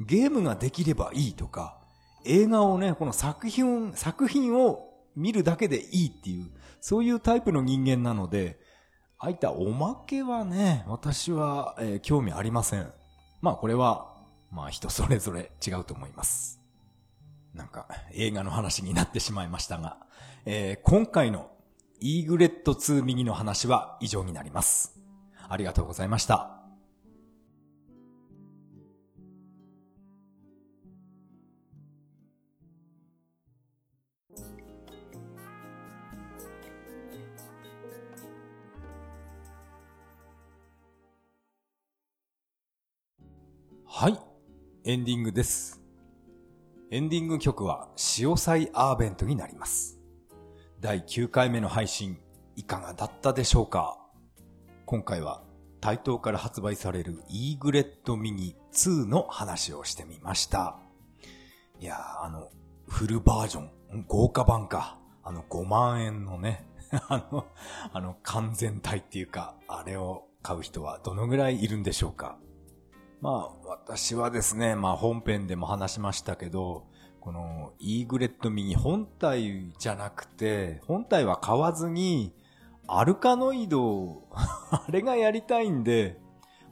[0.00, 1.78] ゲームができればいいとか、
[2.24, 8.58] 映画をね、この作品、作品を見るだけでいいっていう、そういうタイプの人間なので、
[9.24, 12.92] ああいったおまけはね、私は、えー、興味ありません。
[13.40, 14.12] まあこれは、
[14.52, 16.60] まあ人それぞれ違うと思います。
[17.54, 19.96] なんか映画の話になってしまいましたが、
[20.44, 21.50] えー、今回の
[22.00, 24.94] イーグレット2右の話は以上になります。
[25.48, 26.63] ありがとうございました。
[43.96, 44.18] はい。
[44.82, 45.80] エンディングです。
[46.90, 50.00] エンディング曲は、潮祭アーベントになります。
[50.80, 52.18] 第9回目の配信、
[52.56, 53.96] いかがだったでしょうか？
[54.84, 55.44] 今回は、
[55.80, 60.76] 台東から発売されるイーグレットミニ2の話をしてみました。
[61.78, 62.50] いやー、あの、
[62.88, 63.70] フルバージョン、
[64.08, 64.98] 豪華版か。
[65.22, 67.46] あの5万円のね、 あの、
[67.92, 72.40] あの完全体っていうか、あれを買う人はどのぐらいいるんでしょうか？
[73.24, 76.84] まあ、私はですね、まあ本編でも話しましたけど、
[77.20, 82.34] このイーグレットミニ本体じゃなくて、本体は買わずに、
[82.86, 86.20] アルカノイド あれがやりたいんで、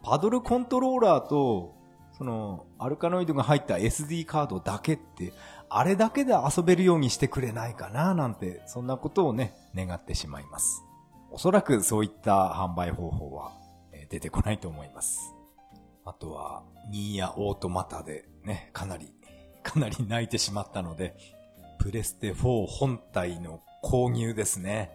[0.02, 1.74] パドルコントローラーと、
[2.18, 5.32] その、アルカノイドが入った SD カードだけって、
[5.70, 10.84] あれだけで遊べるようにしてくれないかななんて、そんなことをね、願ってしまいます。
[11.30, 13.52] おそらくそういった販売方法は
[14.10, 15.31] 出てこないと思います。
[16.04, 19.12] あとは、ニーヤオートマタでね、かなり、
[19.62, 21.16] かなり泣いてしまったので、
[21.78, 24.90] プレステ4本体の購入ですね。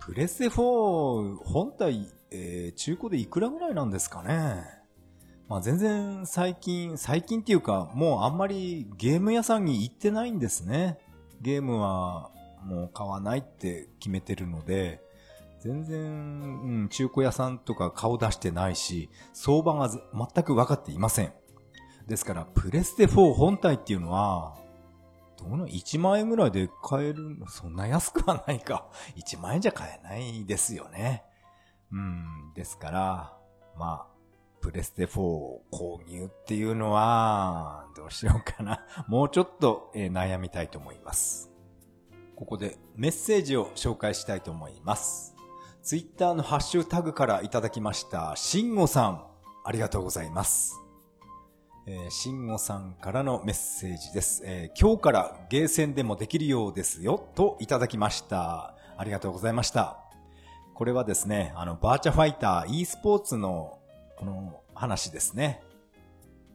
[0.00, 4.64] プレステ4本体、えー、中古でいくらぐらいなんですかね。
[5.48, 10.98] まあ全然最近、最近っていうか、もうあんまりゲーム屋さんに行ってないんですね。
[11.40, 12.30] ゲームは
[12.64, 15.02] もう買わないって決めてるので、
[15.62, 21.32] 全然、うん、中古屋さんとか顔出してないし、相場が全く分かっていません。
[22.08, 24.56] ですから、プレステ4本体っていうのは、
[25.38, 27.46] どの1万円ぐらいで買えるの？
[27.48, 28.88] そんな安くはないか。
[29.16, 31.24] 1万円じゃ買えないですよね。
[31.92, 33.38] うん、ですから、
[33.76, 34.12] まあ、
[34.60, 38.84] プレステ4を購入っていうのは、どうしようかな。
[39.06, 41.52] もうちょっと、え、悩みたいと思います。
[42.34, 45.31] ここでメッセージを紹介したいと思います。
[45.82, 49.24] ツイッターのハッシュタグからいただきました、しんごさん、
[49.64, 50.80] ありがとうございます。
[51.88, 54.42] えー、しんごさんからのメッセージです。
[54.46, 58.76] えー、今日からゲーセンでもできるようですよ、といただきました。
[58.96, 59.98] ありがとうございました。
[60.74, 63.80] これはですね、あの、バーチャファイター e スポーツの
[64.16, 65.64] この話ですね。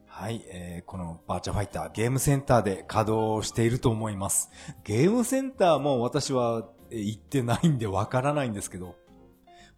[0.05, 4.51] はい、えー、このバーチャファイターゲームセンターで稼働していると思います。
[4.86, 8.95] ゲームセンターも私は行ってないんでわからないんですけど、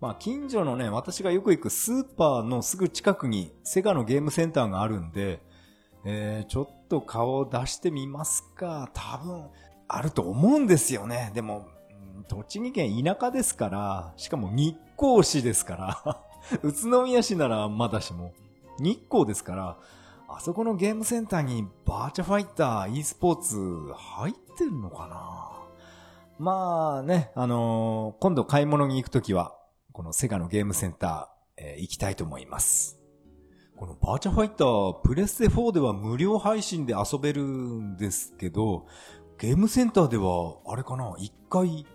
[0.02, 5.42] まあ近所のね、私がよく行くスーパーのすぐ近くにセガのゲームセンターがあるんで、
[6.06, 8.90] えー、ちょっと顔を出してみますか。
[8.94, 9.46] 多分、
[9.90, 11.32] あると思うんですよね。
[11.34, 11.68] でも、
[12.30, 16.22] 栃木県田舎ですから、しかも日光市ですから
[16.64, 18.32] 宇都宮市ならまだしも、
[18.80, 19.78] 日光ですから、
[20.30, 25.50] あそこのゲームセンターにバーチャファイター e スポーツ入ってるのかな
[26.38, 29.59] まあね、あのー、今度買い物に行くときは、
[30.00, 33.02] このセガのゲームセンター、えー、行きたいと思います。
[33.76, 38.88] このバーチャファイター、プレステ4では無料配信で遊べるんですけど、
[39.38, 41.86] ゲームセンターでは、あれかな、一回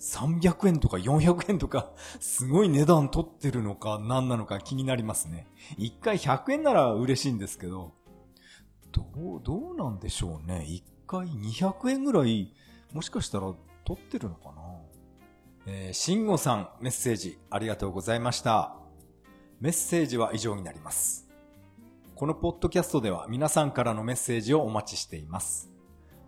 [0.00, 5.46] 300円とか400円とか、すごい値段取ってるのか何なのか気になりますね。
[5.78, 7.92] 1回100円なら嬉しいんですけど、
[8.90, 9.02] ど
[9.36, 12.52] う、どうなんでしょうね？1回200円ぐらい、
[12.92, 14.63] もしかしたら取ってるのかな？
[15.66, 18.76] えー、しんごさん、メッセージありがとうございました。
[19.60, 21.26] メッセージは以上になります。
[22.14, 25.70] このポッドキャストでは皆さんからのメッセージをお待ちしています。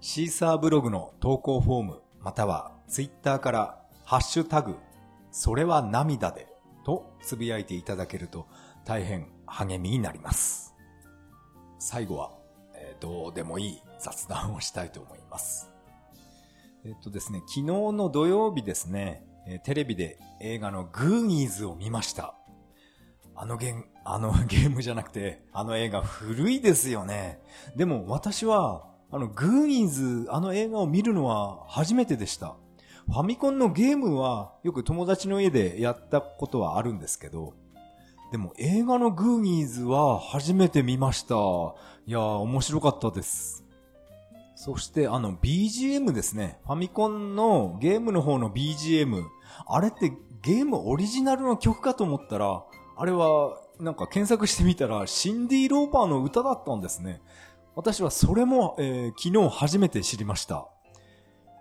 [0.01, 4.77] シーサーブログの投稿フォーム、またはツイッターからハッシュタグ、
[5.31, 6.49] それは涙で
[6.87, 8.47] とつぶやいていただけると
[8.87, 10.75] 大変励みになります。
[11.79, 12.33] 最後は、
[12.75, 15.71] えー、どうでもいい雑談をしたいと思います。
[16.87, 22.35] えっとですね、昨日の土曜日ですね、えー、テレビで映画のグーニーズを見ました。
[23.35, 27.41] あのゲー、あの ゲームじゃなくて、あの映画古いですよね。
[27.77, 32.57] でも私はあの、グーニーズ、あの映画を見るのは初めてでした。
[33.07, 37.55] ファミコンのゲームはよく友達の家でやったことはあるんですけど、
[38.33, 41.37] でも映画のグーニーズは初めて見ました。
[41.37, 41.39] い
[42.11, 43.65] やー、面白かったです。
[44.57, 46.59] そしてあの BGM ですね。
[46.65, 49.23] ファミコンのゲームの方の BGM。
[49.67, 52.65] あれってゲームオリジナルの曲かと思ったら、
[52.97, 57.21] あれはなんか検索してみたらシンディ・ローパーの歌だったんですね。
[57.75, 60.69] 私はそれも、えー、昨日初めて知りました。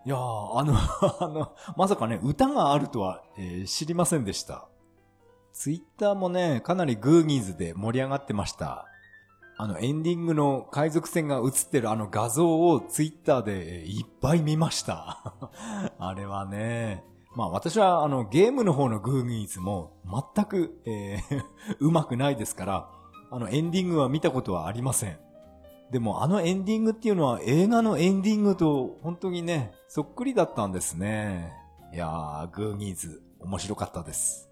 [0.06, 0.20] いや、あ
[0.64, 0.76] の
[1.20, 4.68] あの、まさかね、歌があるとは、えー、知りませんでした。
[5.52, 8.86] ツイッターもね、かなりグーニーズで盛り上がってました。
[9.58, 15.34] あの、エンディングの海賊船が映ってるあの画像をツイッターでいっぱい見ました。
[15.98, 17.04] あれはね、
[17.36, 19.98] まあ私はあのゲームの方のグーニーズも
[20.36, 21.44] 全く、えー、
[21.80, 22.90] うまくないですから、
[23.30, 25.18] あのエンディングは見たことはありません。
[25.92, 31.54] でもあのエンディングっていうのは映画のエンディングと本当にね、そっくりだったんですね。
[31.94, 34.50] いやー、グーニーズ、面白かったです。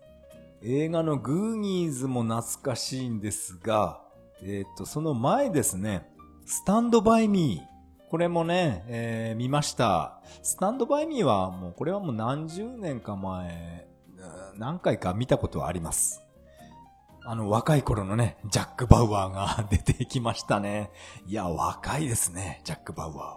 [0.61, 4.01] 映画のグーニーズも懐かしいんですが、
[4.41, 6.09] えっ、と、その前ですね、
[6.45, 7.72] スタンドバイミー。
[8.13, 10.21] これもね、えー、見ました。
[10.43, 13.87] スタンドバイミーはもう、これはもう何十年か前、
[14.55, 16.21] 何回か見たことはあります。
[17.25, 20.91] あの若い頃のね、ジャック・バウアーが出てきましたね。
[21.25, 23.35] いや、若いですね、ジャック・バウアー。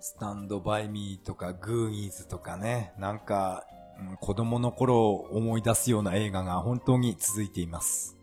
[0.00, 3.64] スタンド・バイ・ミーとか、グーニーズとかね、なんか、
[3.98, 8.19] うん、子供の頃を思い出すような映画が本当に続いています。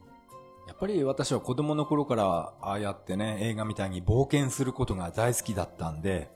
[0.67, 6.29] やっぱり私は子供の頃からああやってね、映画みたいに冒険することが大好きだったんで、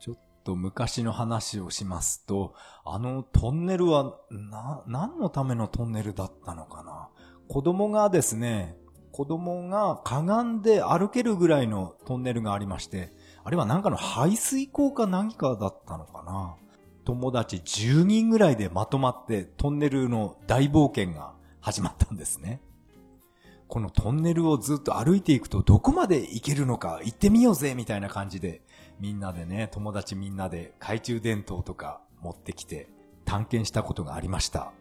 [0.00, 2.54] ちょっと昔の話をしますと、
[2.84, 7.08] あのトンネルは、な、何のためのトンネルだったのかな
[7.48, 8.76] 子供がですね、
[9.12, 13.12] 子供がかがんで歩けるぐらいのトンネルがありまして、
[13.44, 16.56] あれはなんかの排水溝か何かだったのかな。
[17.04, 22.60] 友達10人ぐらいでまとまってトンネルの大冒険が始まったんですね。
[23.70, 28.62] このトンネルをずっと歩いていくとどこまで行けるのか行ってみようぜみたいな感じで
[28.98, 32.88] みんなでね、友達みんなで懐中電灯とか持ってきて
[33.24, 34.72] 探検したことがありました。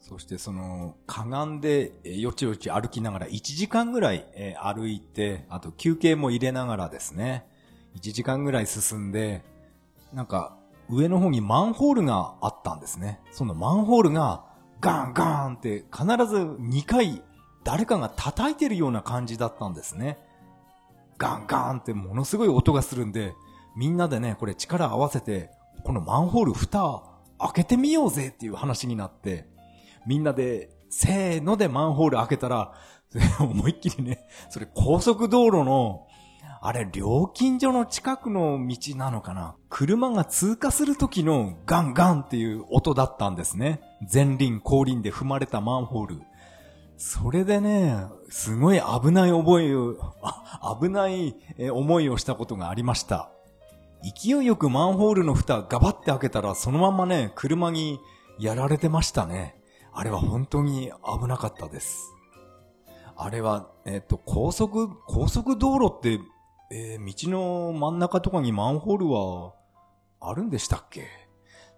[0.00, 4.26] そしてその、かがんでよちよち歩きながら1時間ぐらい
[4.60, 7.46] 歩いて、あと休憩も入れながらですね、
[7.96, 9.44] 1時間ぐらい進んで、
[10.12, 10.56] なんか、
[10.88, 13.20] 上の方にマンホールがあったんですね。
[13.30, 14.44] そのマンホールが
[14.80, 17.22] ガンガンって必ず2回
[17.64, 20.18] 誰かが叩いてるような感じだったんですね。
[21.18, 23.34] ガンガンってものすごい音がするんで、
[23.76, 25.50] みんなでね、これ力合わせて、
[25.84, 27.02] このマンホール蓋
[27.38, 29.46] 開けてみようぜっていう話になって、
[30.06, 32.72] みんなで、せーのでマンホール開けたら、
[33.40, 36.06] 思いっきりね、それ高速道路の
[36.62, 39.56] あれ、料金所の近くの道なのかな？
[39.70, 43.80] 車が通過する時のガンガンっていう音だったんですね。
[44.12, 46.22] 前輪後輪で踏まれたマンホール。
[47.02, 47.96] それでね、
[48.28, 49.96] すごい危ない覚えを、
[50.78, 51.34] 危ない
[51.70, 53.30] 思いをしたことがありました。
[54.02, 58.00] 勢いよくマンホールの蓋ガバって開けたらそのままね、車に
[58.38, 59.58] やられてましたね。
[59.94, 62.12] あれは本当に危なかったです。
[63.16, 66.20] あれは、えっ、と、高速、高速道路って
[66.70, 69.54] えー、道の真ん中とかにマンホールは
[70.20, 71.08] あるんでしたっけ？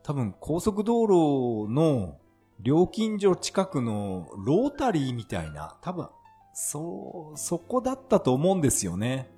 [0.03, 2.19] 多分高速道路の
[2.61, 6.09] 料金所近くのロータリーみたいな、多分、
[6.55, 9.31] そ、そこだったと思うんですよね。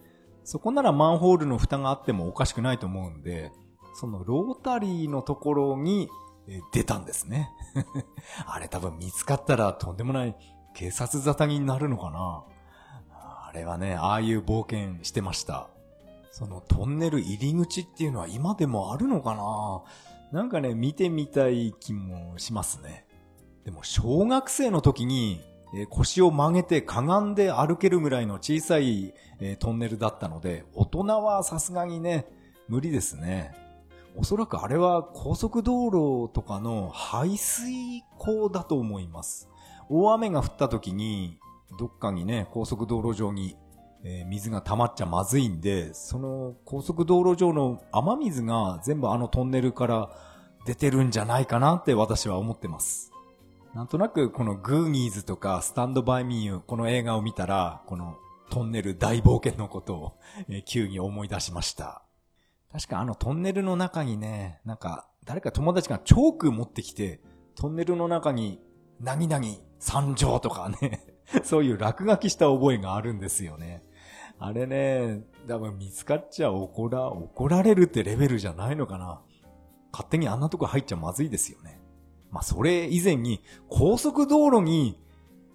[0.44, 3.50] そこならマンホールの蓋があってもおかしくないと思うんで、
[3.94, 6.08] そのロータリーのところに
[6.72, 7.50] 出たんですね。
[8.46, 10.36] あれ多分見つかったらとんでもない
[10.74, 12.44] 警察沙汰になるのかな
[13.10, 15.68] あれはね、ああいう冒険してました。
[16.30, 23.03] そのトンネル入り口っていうのは今でもあるのかななんかね、見てみたい気もしますね。
[23.64, 25.42] でも小学生の時に、
[25.90, 29.14] 腰を曲げてかがんで歩けるぐらいの小さい、
[29.58, 32.26] トンネルだったので、大人はさすがにね、
[32.68, 33.54] 無理ですね。
[34.16, 39.48] おそらくあれは高速道路とかの排水溝だと思います。
[39.88, 41.38] 大雨が降った時に
[41.78, 43.56] どっかにね、高速道路上に、
[44.26, 50.10] 水が溜まっちゃまずいんで、その高速道路上の雨水が全部あのトンネルから
[50.66, 53.13] 出てるんじゃないかなって私は思ってます。
[53.75, 58.16] なんとなくこのグーニーズとかスタンドバイミーユこの映画を見たら、この
[58.51, 60.12] トンネル大冒険のことを、
[60.64, 62.05] 急に思い出しました。
[62.72, 67.20] 確かあのトンネルの中にね、なんか誰か友達がチョーク持ってきて、
[67.57, 68.61] トンネルの中に、
[69.01, 71.05] なぎなぎ参上とかね
[71.43, 73.83] そういう落書きした覚えがあるんですよね。
[74.39, 79.20] あれね、多分見つかっちゃ怒ら、怒られるってレベルじゃないのかな。
[79.91, 81.81] 勝手にあんなとこ入っちゃまずいですよね。
[82.35, 85.01] まあ、それ以前に、高速道路に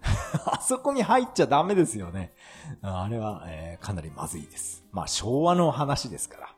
[0.46, 2.32] あそこに入っちゃダメですよね。
[2.80, 4.82] あれは、えー、かなりまずいです。
[4.90, 6.56] まあ、昭和の話ですから。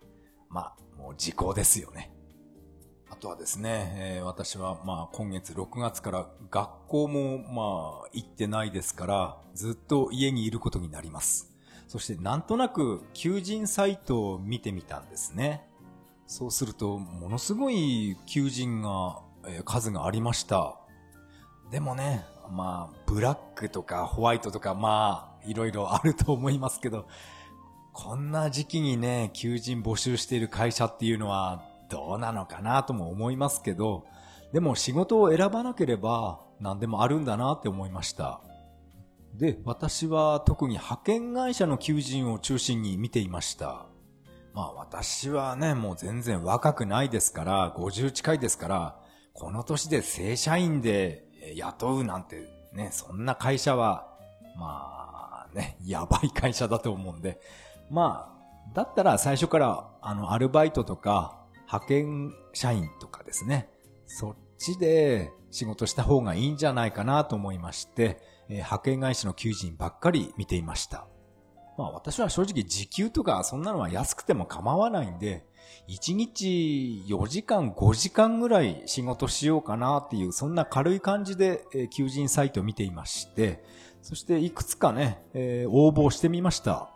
[0.48, 2.14] まあ、もう時効ですよね。
[3.10, 11.52] あとはですね、えー、私はまあ今月6月から学校もまあ行ってないですから、ずっと家にいることになります。
[11.88, 15.68] そしてなんとなく求人サイトを見てみたんですね。
[16.28, 19.20] そうすると、ものすごい求人が、
[19.64, 20.76] 数がありました。
[21.70, 27.06] でもね、まあ、ブラックとかホワイトとか、まあ、いろいろあると思いますけど、
[27.92, 34.06] こんな時期にね、求人募集している会社っていうのは、どうなのかなとも思いますけど、
[34.52, 38.40] でも仕事を選ばなければ何でもあるんだなって思いました。
[39.34, 43.86] で、私は特に派遣会社の求人を中心に見ていました。
[44.54, 49.01] まあ私はね、もう全然若くないですから、50近いですから、
[49.32, 51.24] この年で正社員で
[51.56, 54.06] 雇うなんてね、そんな会社は、
[54.58, 57.40] まあね、やばい会社だと思うんで、
[57.90, 63.68] まあ、だったら最初からあのアルバイトとか派遣社員とかですね、
[64.06, 71.06] そっちで仕事した方がいいんじゃないかなと思いまして、え、派遣会社の求人ばっかり見ていました。
[71.78, 75.44] まあ私は正直時給とかそんなのは安くても構わないんで、
[75.88, 83.64] 1日4時間5時間ぐらい仕事しようかなっていう、そんな軽い感じで、求人サイトを見ていまして、
[84.00, 86.90] そしていくつかね、えー、応募してみました。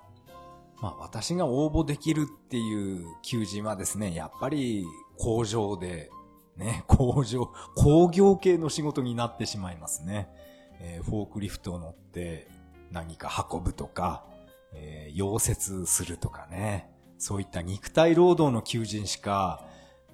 [0.80, 4.84] まあ私が応募できるっていう求人はですね、やっぱり
[5.18, 6.10] 工場で、
[6.56, 10.28] ね、工場、工業系の仕事になってしまいますね。
[10.80, 12.48] えー、フォークリフトを乗って
[12.90, 14.24] 何か運ぶとか、
[14.76, 16.90] えー、溶接するとかね。
[17.18, 19.64] そういった肉体労働の求人しか、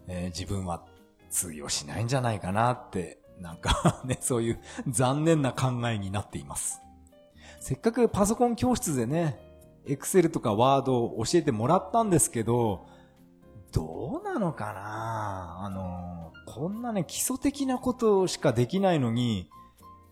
[0.06, 0.84] えー、自分は
[1.30, 6.80] 通用しないんじゃないかなって、なんかね、 そういう残念な考えになっています。
[7.60, 9.40] せっかくパソコン教室でね、
[9.86, 12.86] エクセルとかワードを教えてもらったんですけど、
[13.72, 15.64] どうなのかな？
[15.64, 19.48] あの、こんなね、基礎的なことしかできないのに、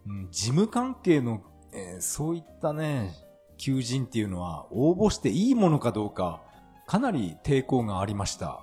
[0.07, 1.43] うん、事務関係の、
[1.73, 3.13] えー、そういったね、
[3.61, 6.41] 求人っていうのは応募していいものかどうか
[6.87, 8.61] かなり抵抗がありました。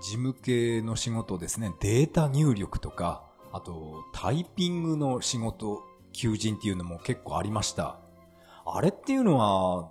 [0.00, 7.98] 事務系の仕事ですね、データ入力とか、あとタイピングの仕事、求人っていうのも結構ありました。
[8.64, 9.90] あれっていうのは、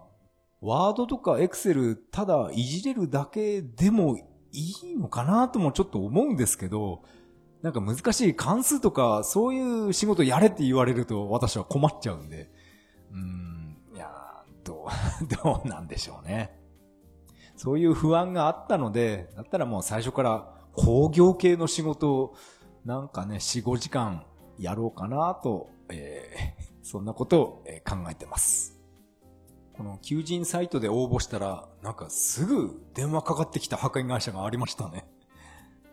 [0.61, 4.17] ワードとかエクセルただいじれるだけでも
[4.51, 7.03] いいのかなともちょっと思うんですけど、
[7.61, 12.49] なんか難しい関数とかそういう仕事やれって言われると私は困っちゃうんで、
[13.11, 13.52] うん、
[15.43, 16.59] どう、なんでしょうね。
[17.55, 22.35] そういう不安があったので、だったらもう最初から工業系の仕事を
[22.85, 24.25] なんかね、4、5時間
[24.57, 27.45] やろうかなと、えー そんなことを
[27.87, 28.77] 考えてます。
[29.71, 35.07] この求人サイトで応募したら、なんかすぐ電話かかってきた派遣会社がありましたね。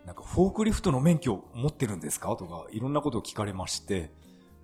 [0.04, 2.34] なんかフォークリフトの免許持ってるんですか？
[2.34, 4.12] とかいろんなことを聞かれまして、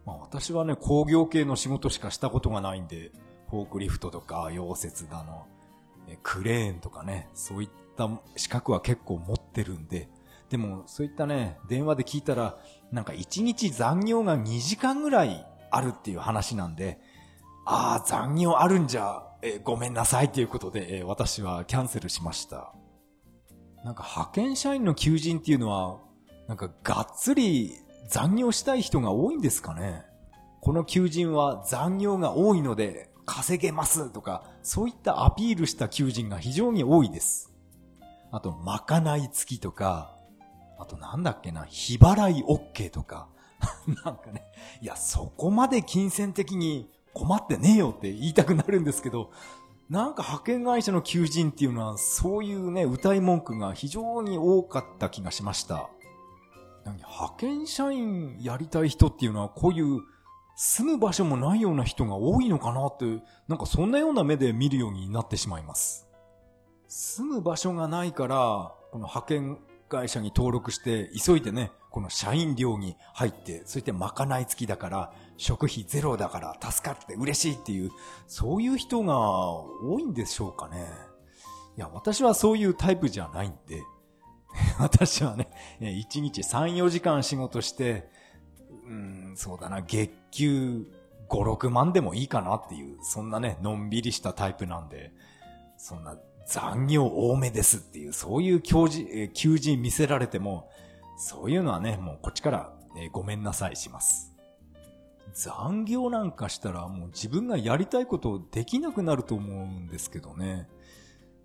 [0.04, 3.12] まあ私はね、工業系の仕事しかしたことがないんで、
[3.50, 5.46] フォークリフトとか溶接だの、
[6.22, 10.08] クレーンとかね、そういった資格は結構持ってるんで、
[10.50, 12.58] でもそういったね、電話で聞いたら、
[12.92, 17.00] なんか1日残業が2時間ぐらいあるっていう話なんで、
[17.64, 22.72] ああ、残業あるんじゃ、えごめんなさいということで、え私はキャンセルしました。
[23.84, 25.98] なんか派遣社員の求人っていうのは、
[26.48, 27.72] なんかがっつり
[28.08, 30.04] 残業したい人が多いんですかね
[30.60, 37.52] この求人は残業が多いので稼げますとか、そういったアピールした求人が非常に多いです。
[38.30, 40.16] あと、まかない付きとか、
[40.78, 43.28] あとなんだっけな、日払い OK とか、
[44.04, 44.44] なんかね、
[44.80, 49.30] いや、そこまで金銭的に困ってねえよって言いたくなるんですけど、
[49.88, 55.88] なんか派遣会社の求人っていうのは、そういうね、歌い文句が非常に多かった気がしました。
[56.84, 60.02] 派遣社員やりたい人っていうのは、こういう
[60.58, 63.04] 住む場所もないような人が多いのかなって、
[63.46, 66.08] なんかそんなような目で見るようになってしまいます。
[66.88, 69.58] 住む場所がないから、この派遣
[69.90, 77.90] 会社に登録して、急いでね、この社員寮に入って、そしてまかない付きだから、食費ゼロだから助かって嬉しいっていう、
[78.26, 80.86] そういう人が多いんでしょうかね。
[81.76, 83.82] いや、私はそういうタイプじゃないんで、
[84.80, 85.50] 私はね、
[85.80, 88.08] 1日3、4時間仕事して、
[88.86, 90.86] うん、そうだな、月給
[91.28, 95.12] 5、6万でもいいかなっていう、そんなね、のんびりしたタイプなんで、
[95.76, 96.16] そんな
[96.46, 100.70] 残業多めですっていう、そういう求人、求人見せられても、
[101.16, 104.32] そういうのはね、もうこっちから、えごめんなさいします。
[105.34, 110.66] 残業なんかしたらもう自分がやりたいことできなくなると思うんですけどね。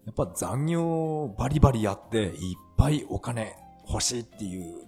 [0.06, 4.88] やっぱ残業バリバリやっていっぱいお金欲しいっていう、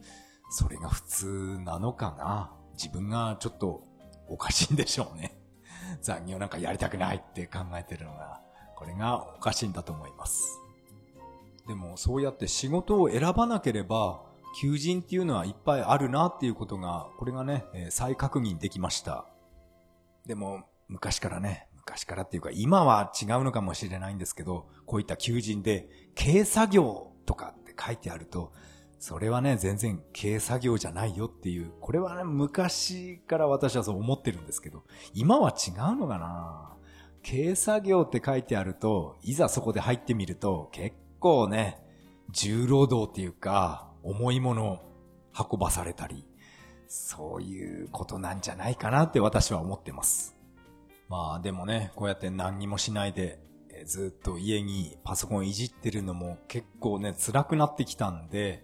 [0.56, 2.52] それが普通なのかな？
[2.74, 3.84] 自分がちょっと
[4.28, 5.36] おかしいんでしょうね。
[6.04, 8.40] 残業なんかやりたくないって考えてるのが、
[8.76, 10.60] これがおかしいんだと思います。
[11.68, 14.22] でもそうやって仕事を選ばなければ、
[14.62, 19.26] 求人っていうのはいっぱいあるなっていうことが、これがね、再確認できました。
[20.28, 28.54] でも、昔からね、昔からっていうか、今は違うのかもしれないんですけど、こういった求人で、軽作業とかって書いてあると、
[29.06, 36.78] それはね、全然軽作業じゃないよっていう、これはね、昔から私はそう思ってるんですけど、今は違うのかな。
[37.22, 41.84] 軽作業って書いてあると、いざそこで入ってみると、結構ね、
[42.32, 44.80] 重労働っていうか、重いものを
[45.38, 46.26] 運ばされたり、
[46.88, 50.38] そういうことなんじゃないかなって私は思ってます。
[51.10, 53.42] まあでもね、こうやって何にもしないで、
[53.86, 58.64] ずっと家にパソコンいじってるのも結構ね、辛くなってきたんで、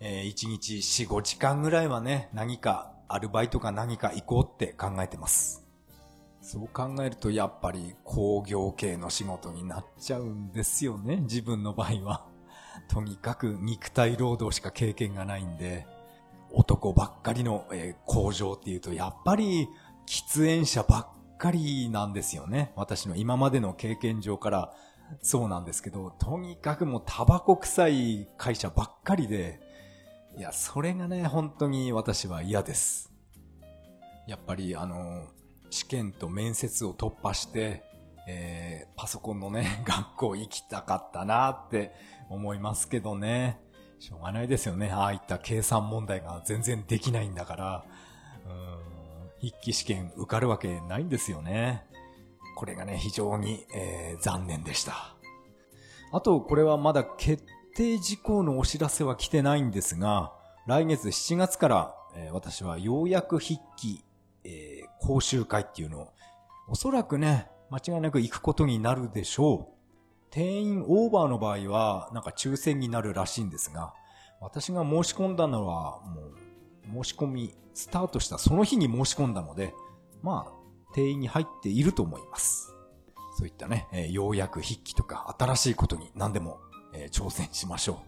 [0.00, 5.66] えー、1日4、5時間ぐらいはね、何かアルバイトか何か行こうって考えてます。
[6.40, 12.26] そう考えるとやっぱり工業系の仕事になっちゃうんですよね、自分の場合は。
[12.88, 15.86] とにかく肉体労働しか経験がないんで、
[16.50, 19.68] 男ばっかりの、えー工場っていうとやっぱり
[20.06, 22.72] 喫煙者ばっかりなんですよね。
[22.76, 24.72] 私の今までの経験上から
[25.22, 29.60] そうなんですけど、とにかくもうタバコ臭い会社ばっかりで、
[30.36, 33.10] いや、それがね、本当に私は嫌です。
[34.26, 35.28] やっぱりあの、
[35.70, 37.82] 試験と面接を突破して、
[38.28, 41.94] えーパソコンのね、 学校行きたかったなって
[42.28, 43.60] 思いますけどね。
[43.98, 44.90] しょうがないですよね。
[44.90, 47.84] ああいった計算問題が全然できないんだから、
[48.44, 51.86] うーん筆記試験受かるわけないんですよね。
[52.56, 55.16] これがね、非常に、えー残念でした。
[56.12, 57.42] あと、これはまだ決
[57.76, 60.32] 定事項のお知らせは来てないんですが、
[60.66, 64.02] 来月7月から、えー私はようやく筆記、
[64.44, 66.12] えー講習会っていうのを、
[66.68, 69.76] おそらくね、間違いなく行くことになるでしょう。
[70.30, 73.92] 定員オーバーの場合は、なんか抽選になるらしいんですが、
[74.40, 76.00] 私が申し込んだのは、
[76.86, 79.74] もう、申し込み、スタートしたその日に申し込んだので、
[80.22, 82.74] まあ、定員に入っていると思います。
[83.36, 86.58] そういったね、えー、ようやく筆記とか新しいことに何でも、
[86.96, 88.00] えー、挑戦しましょ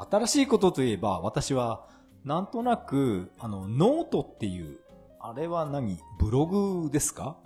[0.00, 0.06] う。
[0.10, 1.86] 新しいことといえば、私は、
[2.24, 4.78] なんとなく、あの、ノートっていう、
[5.20, 7.36] あれは何ブログですか？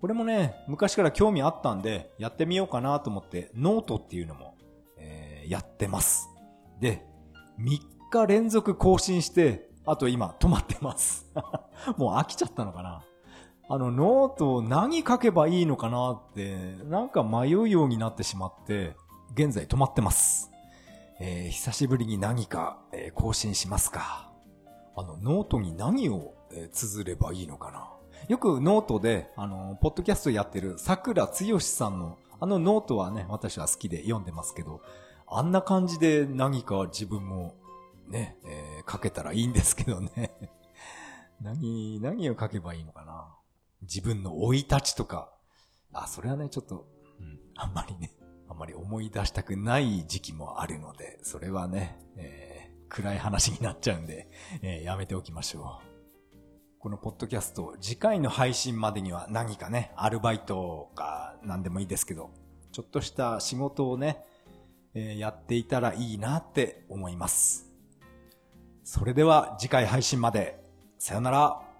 [0.00, 4.56] これもね、昔から興味あったんで、やってみようかなと思って、ノートっていうのも、
[4.98, 6.28] えー、やってます。
[6.80, 7.06] で、
[7.60, 7.78] 3
[8.10, 11.30] 日連続更新して、あと今止まってます。
[11.96, 13.02] もう飽きちゃったのかな？
[13.68, 18.94] あの、ノート何書けばいいのかなって、なんか迷うようになってしまって、
[19.32, 20.50] 現在止まってます。
[21.20, 24.30] えー、久しぶりに何か、えー、更新しますか。
[24.96, 27.90] あの、ノートに何を、えー、綴ればいいのかな。
[28.28, 34.80] よくノートで、あの、ポッドキャストやってる桜つよしさんの、あのノートはね、私は好きで読んでますけど、
[35.26, 37.54] あんな感じで何か自分も
[38.08, 40.32] ね、えー、書けたらいいんですけどね。
[41.40, 43.34] 何、何を書けばいいのかな。
[43.82, 45.32] 自分の生い立ちとか。
[45.92, 46.86] あ、それはね、ちょっと、
[47.20, 48.10] うん、あんまりね、
[48.54, 54.30] あんまり思い出したくない時期もあるので、それはね、えー、暗い話になっちゃうんで、
[54.62, 56.78] えー、やめておきましょう。
[56.78, 62.30] このポッドキャスト、次回の配信までには何かね、アルバイトか何でもいいですけど、
[62.70, 64.24] ちょっとした仕事をね、
[64.94, 67.72] えー、やっていたらいいなって思います。
[68.84, 70.62] それでは次回配信まで。
[71.00, 71.73] さよなら。